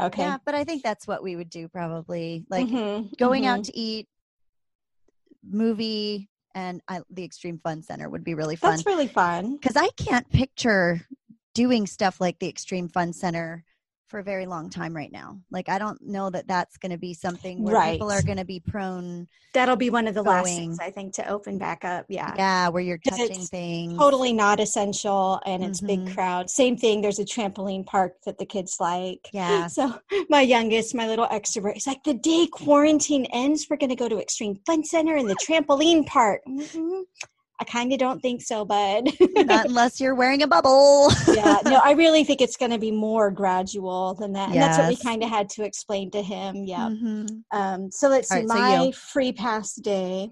okay. 0.00 0.22
Yeah, 0.22 0.38
but 0.44 0.56
I 0.56 0.64
think 0.64 0.82
that's 0.82 1.06
what 1.06 1.22
we 1.22 1.36
would 1.36 1.48
do 1.50 1.68
probably. 1.68 2.44
Like 2.50 2.66
Mhm, 2.66 3.16
going 3.16 3.44
mhm. 3.44 3.46
out 3.46 3.64
to 3.64 3.76
eat, 3.78 4.08
movie 5.48 6.28
and 6.54 6.80
I, 6.88 7.02
the 7.10 7.22
Extreme 7.24 7.60
Fun 7.60 7.82
Center 7.82 8.08
would 8.08 8.24
be 8.24 8.34
really 8.34 8.56
fun. 8.56 8.72
That's 8.72 8.86
really 8.86 9.06
fun. 9.06 9.58
Cuz 9.58 9.76
I 9.76 9.88
can't 9.96 10.28
picture 10.30 11.06
doing 11.54 11.86
stuff 11.86 12.20
like 12.20 12.38
the 12.38 12.48
Extreme 12.48 12.88
Fun 12.88 13.12
Center 13.12 13.64
for 14.08 14.20
a 14.20 14.22
very 14.22 14.46
long 14.46 14.70
time 14.70 14.94
right 14.94 15.10
now. 15.10 15.38
Like 15.50 15.68
I 15.68 15.78
don't 15.78 16.00
know 16.02 16.30
that 16.30 16.46
that's 16.46 16.76
going 16.76 16.92
to 16.92 16.98
be 16.98 17.12
something 17.14 17.62
where 17.62 17.92
people 17.92 18.10
are 18.10 18.22
going 18.22 18.38
to 18.38 18.44
be 18.44 18.60
prone 18.60 19.26
That'll 19.52 19.76
be 19.76 19.88
one 19.88 20.06
of 20.06 20.14
the 20.14 20.22
last 20.22 20.44
things 20.46 20.78
I 20.80 20.90
think 20.90 21.14
to 21.14 21.26
open 21.28 21.56
back 21.56 21.82
up. 21.84 22.04
Yeah. 22.08 22.34
yeah, 22.36 22.68
where 22.68 22.82
you're 22.82 22.98
touching 22.98 23.40
things. 23.40 23.96
Totally 23.96 24.34
not 24.34 24.60
essential 24.60 25.40
and 25.46 25.64
it's 25.64 25.80
Mhm. 25.80 25.86
big 25.86 26.14
crowd. 26.14 26.50
Same 26.50 26.76
thing. 26.76 27.00
There's 27.00 27.18
a 27.18 27.24
trampoline 27.24 27.86
park 27.86 28.12
that 28.26 28.36
the 28.38 28.44
kids 28.46 28.76
like. 28.80 29.28
Yeah. 29.32 29.66
So 29.76 29.98
my 30.28 30.40
youngest, 30.42 30.94
my 30.94 31.06
little 31.06 31.26
extrovert, 31.28 31.74
he's 31.74 31.86
like, 31.86 32.02
the 32.04 32.14
day 32.14 32.46
quarantine 32.50 33.26
ends, 33.32 33.66
we're 33.68 33.76
going 33.76 33.90
to 33.90 33.96
go 33.96 34.08
to 34.08 34.18
Extreme 34.20 34.56
Fun 34.66 34.84
Center 34.84 35.16
and 35.16 35.28
the 35.28 35.36
trampoline 35.36 36.06
park. 36.06 36.42
Mhm. 36.46 37.02
I 37.58 37.64
kind 37.64 37.92
of 37.92 37.98
don't 37.98 38.20
think 38.20 38.42
so, 38.42 38.64
bud. 38.64 39.08
Not 39.46 39.66
unless 39.68 40.00
you're 40.00 40.14
wearing 40.14 40.42
a 40.42 40.46
bubble. 40.46 41.10
yeah, 41.32 41.58
no, 41.64 41.80
I 41.82 41.92
really 41.96 42.22
think 42.24 42.40
it's 42.40 42.56
going 42.56 42.70
to 42.72 42.78
be 42.78 42.90
more 42.90 43.30
gradual 43.30 44.14
than 44.14 44.32
that. 44.34 44.50
And 44.50 44.60
that's 44.60 44.78
what 44.78 44.88
we 44.88 44.96
kind 44.96 45.22
of 45.22 45.30
had 45.30 45.48
to 45.50 45.64
explain 45.64 46.10
to 46.10 46.22
him. 46.22 46.64
Yeah. 46.64 46.88
Mhm. 46.88 47.42
Um, 47.52 47.90
so 47.90 48.08
let's 48.08 48.30
All 48.30 48.36
see, 48.36 48.46
right, 48.46 48.48
my 48.48 48.84
you. 48.84 48.92
free 48.92 49.32
pass 49.32 49.74
day, 49.74 50.30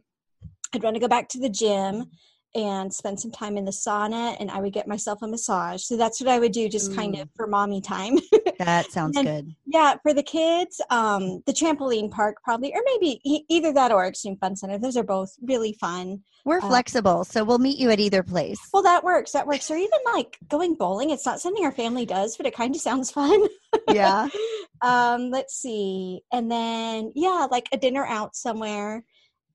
I'd 0.75 0.83
want 0.83 0.97
to 0.97 1.01
go 1.01 1.09
back 1.09 1.29
to 1.31 1.41
the 1.41 1.49
gym 1.49 2.11
and 2.55 2.93
spend 2.95 3.19
some 3.19 3.33
time 3.33 3.57
in 3.57 3.65
the 3.65 3.71
sauna 3.73 4.37
and 4.39 4.51
I 4.51 4.61
would 4.61 4.73
get 4.73 4.87
myself 4.87 5.23
a 5.23 5.27
massage. 5.27 5.83
So 5.83 5.97
that's 5.97 6.21
what 6.21 6.29
I 6.31 6.39
would 6.39 6.53
do 6.53 6.69
just 6.69 6.95
kind 6.95 7.17
of 7.19 7.29
for 7.37 7.47
mommy 7.47 7.81
time. 7.81 8.19
That 8.61 8.87
sounds 8.93 9.17
And- 9.17 9.27
good. 9.27 9.55
yeah, 9.67 9.97
for 10.01 10.15
the 10.15 10.23
kids, 10.23 10.81
um, 10.89 11.43
the 11.45 11.53
trampoline 11.53 12.09
park 12.09 12.37
probably, 12.45 12.73
or 12.73 12.81
maybe 12.85 13.21
e- 13.25 13.45
either 13.49 13.73
that 13.73 13.91
or 13.91 14.07
Extreme 14.07 14.37
Fun 14.37 14.55
Center. 14.55 14.79
Those 14.79 14.97
are 14.97 15.03
both 15.03 15.33
really 15.43 15.73
fun. 15.81 16.21
We're 16.45 16.59
uh, 16.61 16.69
flexible, 16.69 17.25
so 17.25 17.43
we'll 17.43 17.59
meet 17.59 17.79
you 17.79 17.91
at 17.91 17.99
either 17.99 18.23
place. 18.23 18.61
Well, 18.73 18.85
that 18.85 19.03
works. 19.03 19.33
That 19.33 19.49
works. 19.49 19.69
Or 19.73 19.77
even 19.77 19.99
like 20.15 20.39
going 20.49 20.77
bowling. 20.77 21.11
It's 21.11 21.27
not 21.27 21.41
something 21.41 21.65
our 21.65 21.73
family 21.73 22.07
does, 22.07 22.37
but 22.37 22.47
it 22.47 22.55
kind 22.55 22.77
of 22.77 22.81
sounds 22.81 23.11
fun. 23.11 23.45
yeah. 23.93 24.29
um 24.83 25.31
let's 25.31 25.55
see 25.57 26.21
and 26.33 26.51
then 26.51 27.11
yeah 27.15 27.47
like 27.51 27.69
a 27.73 27.77
dinner 27.77 28.05
out 28.05 28.35
somewhere 28.37 29.05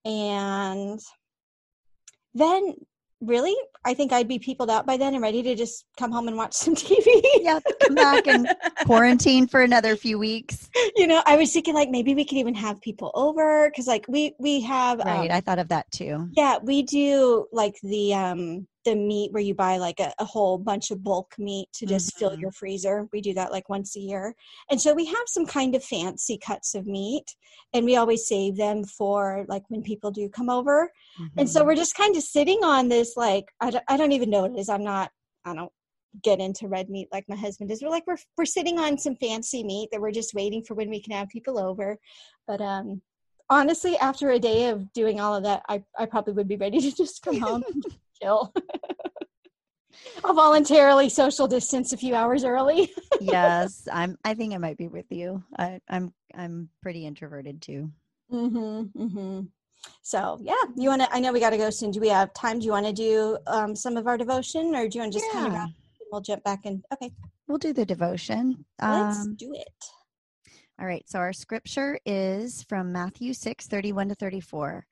and 0.06 1.00
then 2.34 2.74
really 3.22 3.56
i 3.86 3.94
think 3.94 4.14
i'd 4.14 4.28
be 4.28 4.40
peopled 4.40 4.70
out 4.70 4.86
by 4.86 4.96
then 4.96 5.14
and 5.14 5.22
ready 5.22 5.44
to 5.44 5.54
just 5.56 5.86
come 5.98 6.12
home 6.12 6.28
and 6.28 6.38
watch 6.38 6.54
some 6.64 6.74
tv 6.76 7.06
Yeah, 7.42 7.60
come 7.86 7.96
back 7.96 8.28
and 8.28 8.48
quarantine 8.86 9.48
for 9.48 9.62
another 9.62 9.96
few 9.96 10.18
weeks. 10.18 10.70
you 10.96 11.06
know 11.08 11.22
i 11.26 11.36
was 11.36 11.52
thinking 11.52 11.74
like 11.74 11.90
maybe 11.90 12.16
we 12.16 12.24
could 12.26 12.38
even 12.38 12.54
have 12.56 12.80
people 12.82 13.12
over 13.16 13.70
because 13.70 13.88
like 13.88 14.06
we 14.08 14.34
we 14.40 14.62
have 14.62 15.00
Right. 15.00 15.30
um, 15.32 15.36
I 15.38 15.42
thought 15.42 15.60
of 15.60 15.68
that 15.70 15.90
too. 15.92 16.30
yeah 16.32 16.58
we 16.64 16.84
do 16.84 17.46
like 17.52 17.76
the 17.84 18.14
um 18.14 18.68
the 18.86 18.96
meat 18.96 19.32
where 19.34 19.44
you 19.44 19.54
buy 19.54 19.78
like 19.78 20.00
a, 20.00 20.14
a 20.20 20.26
whole 20.26 20.58
bunch 20.58 20.92
of 20.92 21.04
bulk 21.04 21.36
meat 21.38 21.68
to 21.74 21.86
just 21.86 22.18
fill 22.18 22.32
Mhm. 22.32 22.42
your 22.42 22.52
freezer. 22.52 23.08
We 23.12 23.22
do 23.22 23.34
that 23.34 23.52
like 23.52 23.68
once 23.68 23.96
a 23.96 24.00
year. 24.00 24.34
And 24.72 24.80
so 24.80 24.94
we 24.94 25.06
have 25.06 25.28
some 25.28 25.46
kind 25.46 25.76
of 25.76 25.84
fancy 25.84 26.38
cuts 26.38 26.76
of 26.76 26.86
meat 26.86 27.36
and 27.74 27.86
we 27.86 27.98
always 27.98 28.28
save 28.28 28.56
them 28.56 28.86
for 28.86 29.46
like 29.50 29.64
when 29.70 29.82
people 29.82 30.12
do 30.12 30.30
come 30.30 30.50
over. 30.50 30.92
And 31.38 31.50
so 31.50 31.62
Mhm. 31.62 31.66
we're 31.66 31.76
just 31.76 31.96
kind 31.96 32.16
of 32.16 32.24
sitting 32.24 32.64
on 32.64 32.88
this 32.88 33.18
like 33.18 33.52
I 33.60 33.72
don't, 33.72 33.84
I 33.90 33.98
don't 33.98 34.14
even 34.14 34.30
know 34.30 34.42
what 34.44 34.52
it 34.52 34.60
is. 34.60 34.70
I'm 34.70 34.84
not 34.84 35.12
i 35.46 35.54
don't 35.54 35.72
get 36.24 36.40
into 36.40 36.68
red 36.68 36.90
meat 36.90 37.08
like 37.12 37.24
my 37.30 37.36
husband 37.36 37.70
does 37.70 37.82
we're 37.84 37.90
like 37.90 38.06
we're, 38.08 38.18
we're 38.36 38.44
sitting 38.44 38.80
on 38.80 38.98
some 38.98 39.16
fancy 39.16 39.64
meat 39.64 39.90
that 39.92 40.02
we're 40.02 40.12
just 40.12 40.34
waiting 40.34 40.64
for 40.64 40.74
when 40.74 40.90
we 40.90 41.00
can 41.02 41.14
have 41.14 41.30
people 41.30 41.60
over. 41.60 41.98
But 42.48 42.62
um 42.62 43.02
honestly 43.50 43.98
after 43.98 44.32
a 44.32 44.40
day 44.40 44.70
of 44.70 44.92
doing 44.94 45.20
all 45.20 45.36
of 45.36 45.44
that 45.44 45.64
i, 45.70 45.84
I 45.98 46.06
probably 46.06 46.34
would 46.34 46.48
be 46.48 46.56
ready 46.56 46.80
to 46.82 46.92
just 46.96 47.22
come 47.24 47.40
home 47.40 47.64
chill 48.22 48.54
i'll 50.24 50.34
voluntarily 50.34 51.10
social 51.10 51.48
distance 51.48 51.94
a 51.94 51.98
few 51.98 52.16
hours 52.16 52.44
early 52.44 52.92
yes, 53.22 53.88
I'm. 53.92 54.18
I 54.24 54.34
think 54.34 54.54
I 54.54 54.58
might 54.58 54.78
be 54.78 54.88
with 54.88 55.06
you. 55.12 55.44
I, 55.58 55.80
I'm. 55.90 56.14
I'm 56.36 56.70
pretty 56.82 57.06
introverted 57.06 57.62
too. 57.62 57.90
mm-hmm, 58.32 58.84
mm-hmm. 59.02 59.42
so 60.02 60.38
yeah 60.42 60.54
you 60.76 60.90
want 60.90 61.02
to 61.02 61.14
i 61.14 61.20
know 61.20 61.32
we 61.34 61.40
got 61.40 61.50
to 61.50 61.58
go 61.58 61.70
soon 61.70 61.90
do 61.92 62.00
we 62.00 62.08
have 62.10 62.32
time 62.34 62.60
do 62.60 62.66
you 62.66 62.72
want 62.72 62.86
to 62.86 62.94
do 62.94 63.38
um, 63.48 63.76
some 63.76 63.98
of 63.98 64.08
our 64.08 64.18
devotion 64.18 64.76
or 64.76 64.88
do 64.88 64.98
you 64.98 65.02
want 65.02 65.12
to 65.14 65.20
just 65.20 65.32
kind 65.32 65.48
of 65.48 65.54
Yeah. 65.54 65.66
we'll 66.12 66.22
jump 66.22 66.44
back 66.44 66.66
in 66.66 66.82
okay 66.94 67.12
We'll 67.48 67.58
do 67.58 67.74
the 67.74 67.84
devotion. 67.86 68.64
let's 68.80 69.22
Um, 69.26 69.36
do 69.36 69.52
it 69.56 69.86
All 70.80 70.86
right. 70.86 71.04
So 71.08 71.18
our 71.18 71.34
scripture 71.34 71.98
is 72.06 72.62
from 72.70 72.92
Matthew 72.92 73.34
6, 73.34 73.66
31 73.68 74.10
to 74.10 74.16
34. 74.16 74.86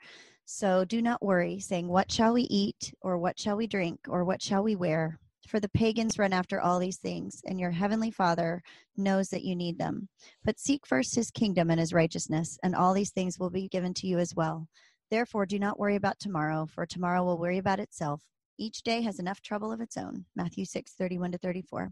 So 0.50 0.86
do 0.86 1.02
not 1.02 1.22
worry, 1.22 1.60
saying, 1.60 1.90
What 1.90 2.10
shall 2.10 2.34
we 2.34 2.44
eat, 2.44 2.94
or 3.02 3.18
what 3.18 3.38
shall 3.38 3.58
we 3.58 3.68
drink, 3.68 4.00
or 4.08 4.24
what 4.24 4.42
shall 4.42 4.64
we 4.64 4.78
wear? 4.78 5.20
For 5.46 5.60
the 5.60 5.68
pagans 5.68 6.18
run 6.18 6.32
after 6.32 6.62
all 6.62 6.80
these 6.80 7.00
things, 7.00 7.42
and 7.46 7.60
your 7.60 7.72
heavenly 7.72 8.12
Father 8.12 8.64
knows 8.96 9.28
that 9.28 9.44
you 9.44 9.58
need 9.58 9.78
them. 9.78 10.08
But 10.46 10.58
seek 10.58 10.88
first 10.88 11.16
his 11.16 11.32
kingdom 11.32 11.70
and 11.70 11.82
his 11.82 11.92
righteousness, 11.92 12.58
and 12.64 12.76
all 12.76 12.94
these 12.94 13.12
things 13.12 13.38
will 13.38 13.50
be 13.50 13.68
given 13.68 13.94
to 13.96 14.08
you 14.08 14.20
as 14.20 14.36
well. 14.36 14.70
Therefore, 15.12 15.46
do 15.46 15.60
not 15.60 15.80
worry 15.80 15.98
about 15.98 16.18
tomorrow, 16.18 16.66
for 16.66 16.86
tomorrow 16.86 17.26
will 17.26 17.38
worry 17.38 17.58
about 17.58 17.82
itself. 17.82 18.24
Each 18.58 18.84
day 18.84 19.02
has 19.02 19.20
enough 19.20 19.42
trouble 19.42 19.74
of 19.74 19.82
its 19.82 19.98
own. 19.98 20.24
Matthew 20.34 20.64
6, 20.64 20.94
31 20.94 21.34
to 21.34 21.38
34. 21.40 21.92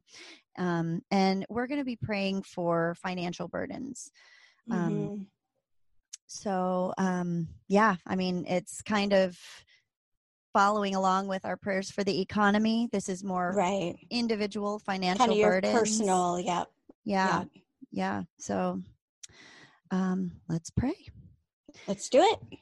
Um, 0.58 1.02
and 1.12 1.46
we're 1.50 1.68
going 1.68 1.82
to 1.82 1.86
be 1.86 1.98
praying 1.98 2.44
for 2.44 2.96
financial 2.96 3.50
burdens. 3.50 4.10
Um, 4.72 4.90
Mhm. 4.92 5.26
So, 6.28 6.94
um, 6.98 7.48
yeah, 7.68 7.96
I 8.06 8.16
mean, 8.16 8.46
it's 8.48 8.82
kind 8.82 9.14
of 9.14 9.38
following 10.54 10.96
along 10.96 11.28
with 11.28 11.46
our 11.46 11.58
prayers 11.58 11.92
for 11.92 12.04
the 12.04 12.22
economy. 12.22 12.88
This 12.92 13.10
is 13.10 13.24
more 13.24 13.54
right 13.56 13.98
individual 14.10 14.80
financial 14.80 15.28
kind 15.28 15.32
of 15.40 15.42
burdens. 15.42 15.74
personal 15.74 16.40
yeah 16.40 16.64
Yeah, 17.04 17.44
yeah. 17.92 18.24
So, 18.38 18.82
um, 19.92 20.32
let's 20.48 20.70
pray. 20.70 20.96
let's 21.88 22.10
do 22.10 22.22
it 22.22 22.60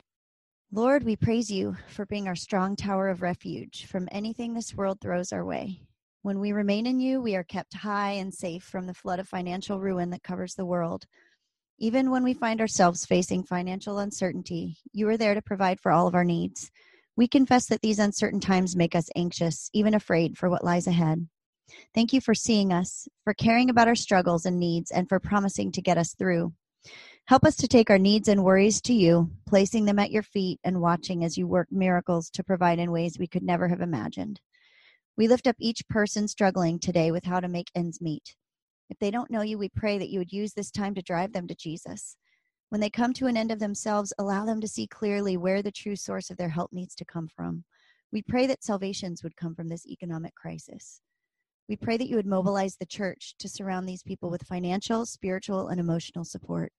Lord, 0.75 1.03
we 1.03 1.15
praise 1.15 1.51
you 1.51 1.77
for 1.87 2.07
being 2.07 2.27
our 2.27 2.35
strong 2.35 2.75
tower 2.75 3.07
of 3.09 3.21
refuge 3.21 3.85
from 3.85 4.09
anything 4.11 4.55
this 4.55 4.73
world 4.73 4.99
throws 4.99 5.31
our 5.31 5.45
way. 5.45 5.83
When 6.23 6.39
we 6.39 6.51
remain 6.51 6.87
in 6.87 6.99
you, 6.99 7.21
we 7.21 7.35
are 7.35 7.43
kept 7.43 7.75
high 7.75 8.13
and 8.13 8.33
safe 8.33 8.63
from 8.63 8.87
the 8.87 8.93
flood 8.95 9.19
of 9.19 9.27
financial 9.27 9.79
ruin 9.79 10.09
that 10.09 10.23
covers 10.23 10.55
the 10.55 10.65
world. 10.65 11.05
Even 11.79 12.11
when 12.11 12.23
we 12.23 12.33
find 12.33 12.61
ourselves 12.61 13.05
facing 13.05 13.43
financial 13.43 13.99
uncertainty, 13.99 14.77
you 14.91 15.09
are 15.09 15.17
there 15.17 15.33
to 15.33 15.41
provide 15.41 15.79
for 15.79 15.91
all 15.91 16.07
of 16.07 16.15
our 16.15 16.23
needs. 16.23 16.71
We 17.15 17.27
confess 17.27 17.67
that 17.67 17.81
these 17.81 17.99
uncertain 17.99 18.39
times 18.39 18.75
make 18.75 18.95
us 18.95 19.09
anxious, 19.15 19.69
even 19.73 19.93
afraid 19.93 20.37
for 20.37 20.49
what 20.49 20.63
lies 20.63 20.87
ahead. 20.87 21.27
Thank 21.95 22.13
you 22.13 22.21
for 22.21 22.35
seeing 22.35 22.71
us, 22.71 23.07
for 23.23 23.33
caring 23.33 23.69
about 23.69 23.87
our 23.87 23.95
struggles 23.95 24.45
and 24.45 24.59
needs, 24.59 24.91
and 24.91 25.09
for 25.09 25.19
promising 25.19 25.71
to 25.73 25.81
get 25.81 25.97
us 25.97 26.13
through. 26.13 26.53
Help 27.25 27.43
us 27.43 27.55
to 27.55 27.67
take 27.67 27.89
our 27.89 27.97
needs 27.97 28.27
and 28.27 28.43
worries 28.43 28.81
to 28.81 28.93
you, 28.93 29.31
placing 29.47 29.85
them 29.85 29.97
at 29.97 30.11
your 30.11 30.23
feet 30.23 30.59
and 30.63 30.81
watching 30.81 31.23
as 31.23 31.37
you 31.37 31.47
work 31.47 31.67
miracles 31.71 32.29
to 32.31 32.43
provide 32.43 32.79
in 32.79 32.91
ways 32.91 33.17
we 33.17 33.27
could 33.27 33.43
never 33.43 33.67
have 33.67 33.81
imagined. 33.81 34.39
We 35.17 35.27
lift 35.27 35.47
up 35.47 35.55
each 35.59 35.87
person 35.87 36.27
struggling 36.27 36.79
today 36.79 37.11
with 37.11 37.23
how 37.25 37.39
to 37.39 37.47
make 37.47 37.71
ends 37.73 38.01
meet. 38.01 38.35
If 38.89 38.99
they 38.99 39.11
don't 39.11 39.31
know 39.31 39.41
you, 39.41 39.57
we 39.57 39.69
pray 39.69 39.97
that 39.97 40.09
you 40.09 40.19
would 40.19 40.31
use 40.31 40.53
this 40.53 40.71
time 40.71 40.93
to 40.95 41.01
drive 41.01 41.33
them 41.33 41.47
to 41.47 41.55
Jesus. 41.55 42.15
When 42.69 42.81
they 42.81 42.89
come 42.89 43.13
to 43.13 43.27
an 43.27 43.37
end 43.37 43.51
of 43.51 43.59
themselves, 43.59 44.13
allow 44.17 44.45
them 44.45 44.59
to 44.61 44.67
see 44.67 44.87
clearly 44.87 45.37
where 45.37 45.61
the 45.61 45.71
true 45.71 45.95
source 45.95 46.29
of 46.29 46.37
their 46.37 46.49
help 46.49 46.73
needs 46.73 46.95
to 46.95 47.05
come 47.05 47.27
from. 47.27 47.63
We 48.11 48.21
pray 48.21 48.47
that 48.47 48.63
salvations 48.63 49.23
would 49.23 49.37
come 49.37 49.55
from 49.55 49.69
this 49.69 49.87
economic 49.87 50.35
crisis. 50.35 51.01
We 51.69 51.77
pray 51.77 51.97
that 51.97 52.09
you 52.09 52.15
would 52.15 52.25
mobilize 52.25 52.75
the 52.75 52.85
church 52.85 53.35
to 53.39 53.47
surround 53.47 53.87
these 53.87 54.03
people 54.03 54.29
with 54.29 54.43
financial, 54.43 55.05
spiritual, 55.05 55.69
and 55.69 55.79
emotional 55.79 56.25
support. 56.25 56.71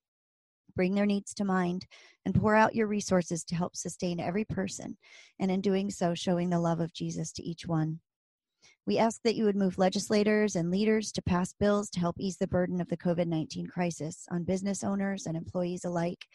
Bring 0.77 0.95
their 0.95 1.07
needs 1.07 1.33
to 1.35 1.45
mind 1.45 1.87
and 2.25 2.35
pour 2.35 2.55
out 2.55 2.75
your 2.75 2.87
resources 2.87 3.45
to 3.45 3.55
help 3.55 3.77
sustain 3.77 4.21
every 4.21 4.45
person, 4.45 4.97
and 5.39 5.51
in 5.51 5.61
doing 5.61 5.91
so, 5.91 6.15
showing 6.15 6.51
the 6.51 6.61
love 6.61 6.81
of 6.81 6.93
Jesus 6.93 7.33
to 7.33 7.43
each 7.43 7.67
one. 7.67 8.01
We 8.87 8.99
ask 8.99 9.23
that 9.23 9.35
you 9.35 9.45
would 9.45 9.57
move 9.57 9.79
legislators 9.79 10.57
and 10.57 10.71
leaders 10.71 11.11
to 11.13 11.23
pass 11.23 11.55
bills 11.59 11.89
to 11.91 12.01
help 12.01 12.17
ease 12.19 12.37
the 12.37 12.47
burden 12.47 12.83
of 12.83 12.89
the 12.89 12.99
COVID 12.99 13.27
19 13.27 13.67
crisis 13.67 14.27
on 14.31 14.45
business 14.45 14.85
owners 14.85 15.25
and 15.25 15.37
employees 15.37 15.87
alike. 15.87 16.27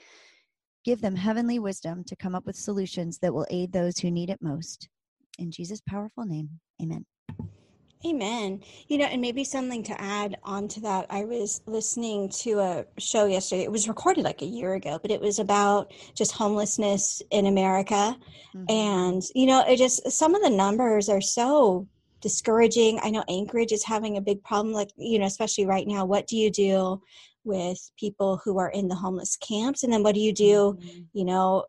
Give 0.84 1.00
them 1.00 1.16
heavenly 1.16 1.60
wisdom 1.60 2.04
to 2.06 2.16
come 2.16 2.34
up 2.34 2.48
with 2.48 2.56
solutions 2.56 3.20
that 3.20 3.34
will 3.34 3.46
aid 3.52 3.72
those 3.72 4.00
who 4.00 4.10
need 4.10 4.32
it 4.32 4.42
most. 4.42 4.90
In 5.38 5.52
Jesus' 5.52 5.82
powerful 5.88 6.26
name, 6.26 6.50
amen. 6.82 7.06
Amen. 8.06 8.62
You 8.88 8.98
know, 8.98 9.06
and 9.06 9.22
maybe 9.22 9.44
something 9.44 9.84
to 9.84 10.02
add 10.02 10.38
on 10.44 10.70
to 10.70 10.80
that. 10.82 11.06
I 11.10 11.26
was 11.26 11.62
listening 11.66 12.30
to 12.30 12.60
a 12.60 12.86
show 12.98 13.26
yesterday. 13.26 13.64
It 13.64 13.72
was 13.72 13.90
recorded 13.90 14.24
like 14.24 14.42
a 14.42 14.46
year 14.46 14.76
ago, 14.76 15.00
but 15.02 15.12
it 15.12 15.20
was 15.20 15.38
about 15.38 15.92
just 16.16 16.32
homelessness 16.32 17.22
in 17.30 17.46
America. 17.46 18.18
Mm-hmm. 18.56 18.64
And, 18.70 19.22
you 19.36 19.46
know, 19.46 19.66
it 19.68 19.76
just, 19.76 20.10
some 20.10 20.34
of 20.34 20.42
the 20.42 20.50
numbers 20.50 21.10
are 21.10 21.20
so 21.20 21.88
discouraging. 22.22 23.00
I 23.02 23.10
know 23.10 23.24
Anchorage 23.30 23.72
is 23.72 23.84
having 23.84 24.18
a 24.18 24.22
big 24.22 24.44
problem, 24.44 24.74
like, 24.74 24.92
you 24.98 25.20
know, 25.20 25.26
especially 25.26 25.66
right 25.66 25.88
now. 25.88 26.06
What 26.06 26.28
do 26.28 26.38
you 26.38 26.52
do 26.52 27.02
with 27.44 27.80
people 27.98 28.42
who 28.44 28.60
are 28.60 28.70
in 28.70 28.88
the 28.88 28.96
homeless 28.96 29.38
camps? 29.38 29.84
And 29.84 29.92
then 29.92 30.04
what 30.04 30.16
do 30.16 30.22
you 30.22 30.34
do, 30.34 30.78
mm-hmm. 30.80 31.00
you 31.14 31.26
know, 31.26 31.66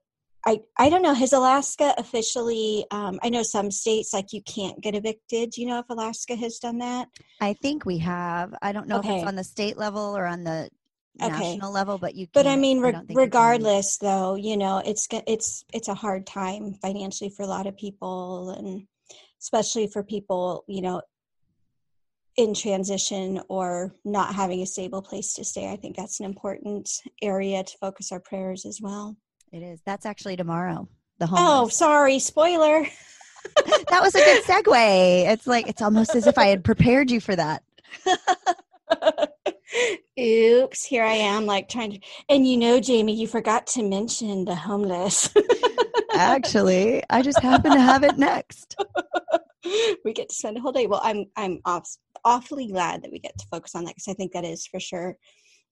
I, 0.46 0.60
I 0.78 0.88
don't 0.88 1.02
know. 1.02 1.12
Has 1.12 1.32
Alaska 1.34 1.94
officially? 1.98 2.86
Um, 2.90 3.20
I 3.22 3.28
know 3.28 3.42
some 3.42 3.70
states 3.70 4.14
like 4.14 4.32
you 4.32 4.42
can't 4.42 4.80
get 4.80 4.94
evicted. 4.94 5.50
Do 5.50 5.60
you 5.60 5.66
know 5.66 5.78
if 5.80 5.90
Alaska 5.90 6.34
has 6.34 6.58
done 6.58 6.78
that? 6.78 7.08
I 7.40 7.52
think 7.52 7.84
we 7.84 7.98
have. 7.98 8.54
I 8.62 8.72
don't 8.72 8.88
know 8.88 9.00
okay. 9.00 9.10
if 9.10 9.16
it's 9.16 9.28
on 9.28 9.36
the 9.36 9.44
state 9.44 9.76
level 9.76 10.16
or 10.16 10.24
on 10.26 10.44
the 10.44 10.70
okay. 11.20 11.52
national 11.52 11.72
level, 11.72 11.98
but 11.98 12.14
you. 12.14 12.26
But 12.32 12.46
I 12.46 12.56
mean, 12.56 12.80
re- 12.80 12.94
I 12.94 13.02
regardless, 13.10 13.98
you 14.00 14.08
though, 14.08 14.34
you 14.34 14.56
know, 14.56 14.78
it's 14.78 15.06
it's 15.26 15.64
it's 15.74 15.88
a 15.88 15.94
hard 15.94 16.26
time 16.26 16.72
financially 16.80 17.30
for 17.30 17.42
a 17.42 17.46
lot 17.46 17.66
of 17.66 17.76
people, 17.76 18.50
and 18.50 18.86
especially 19.40 19.86
for 19.86 20.02
people, 20.02 20.64
you 20.66 20.82
know, 20.82 21.02
in 22.36 22.54
transition 22.54 23.40
or 23.48 23.94
not 24.04 24.34
having 24.34 24.62
a 24.62 24.66
stable 24.66 25.02
place 25.02 25.34
to 25.34 25.44
stay. 25.44 25.70
I 25.70 25.76
think 25.76 25.96
that's 25.96 26.20
an 26.20 26.26
important 26.26 26.88
area 27.20 27.62
to 27.64 27.78
focus 27.78 28.12
our 28.12 28.20
prayers 28.20 28.64
as 28.64 28.80
well. 28.80 29.16
It 29.52 29.62
is. 29.62 29.80
That's 29.84 30.06
actually 30.06 30.36
tomorrow. 30.36 30.88
The 31.18 31.26
home. 31.26 31.38
Oh, 31.40 31.68
sorry, 31.68 32.18
spoiler. 32.18 32.86
that 33.66 34.00
was 34.00 34.14
a 34.14 34.24
good 34.24 34.44
segue. 34.44 35.32
It's 35.32 35.46
like 35.46 35.68
it's 35.68 35.82
almost 35.82 36.14
as 36.14 36.26
if 36.26 36.38
I 36.38 36.46
had 36.46 36.64
prepared 36.64 37.10
you 37.10 37.20
for 37.20 37.36
that. 37.36 37.62
Oops, 40.18 40.84
here 40.84 41.04
I 41.04 41.14
am, 41.14 41.46
like 41.46 41.68
trying 41.68 41.92
to. 41.92 42.00
And 42.28 42.46
you 42.46 42.56
know, 42.56 42.80
Jamie, 42.80 43.14
you 43.14 43.26
forgot 43.26 43.66
to 43.68 43.82
mention 43.82 44.44
the 44.44 44.54
homeless. 44.54 45.30
Actually, 46.12 47.02
I 47.10 47.22
just 47.22 47.40
happen 47.40 47.72
to 47.72 47.80
have 47.80 48.02
it 48.04 48.18
next. 48.18 48.76
we 50.04 50.12
get 50.12 50.28
to 50.28 50.34
spend 50.34 50.56
a 50.56 50.60
whole 50.60 50.72
day. 50.72 50.86
Well, 50.86 51.00
I'm 51.02 51.26
I'm 51.36 51.60
off, 51.64 51.88
awfully 52.24 52.66
glad 52.66 53.02
that 53.02 53.12
we 53.12 53.18
get 53.18 53.36
to 53.38 53.46
focus 53.50 53.74
on 53.74 53.84
that 53.84 53.94
because 53.94 54.08
I 54.08 54.14
think 54.14 54.32
that 54.32 54.44
is 54.44 54.66
for 54.66 54.80
sure 54.80 55.16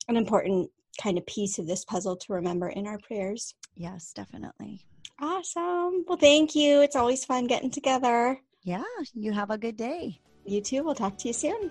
an 0.09 0.17
important 0.17 0.71
kind 1.01 1.19
of 1.19 1.27
piece 1.27 1.59
of 1.59 1.67
this 1.67 1.85
puzzle 1.85 2.17
to 2.17 2.33
remember 2.33 2.69
in 2.69 2.87
our 2.87 2.99
prayers. 2.99 3.55
Yes, 3.77 4.13
definitely. 4.13 4.85
Awesome. 5.21 6.05
Well, 6.07 6.19
thank 6.19 6.55
you. 6.55 6.81
It's 6.81 6.97
always 6.97 7.25
fun 7.25 7.47
getting 7.47 7.71
together. 7.71 8.41
Yeah, 8.63 8.85
you 9.15 9.33
have 9.33 9.51
a 9.51 9.59
good 9.59 9.77
day. 9.77 10.21
You 10.45 10.61
too. 10.61 10.85
We'll 10.85 10.95
talk 10.95 11.19
to 11.19 11.29
you 11.29 11.35
soon. 11.35 11.71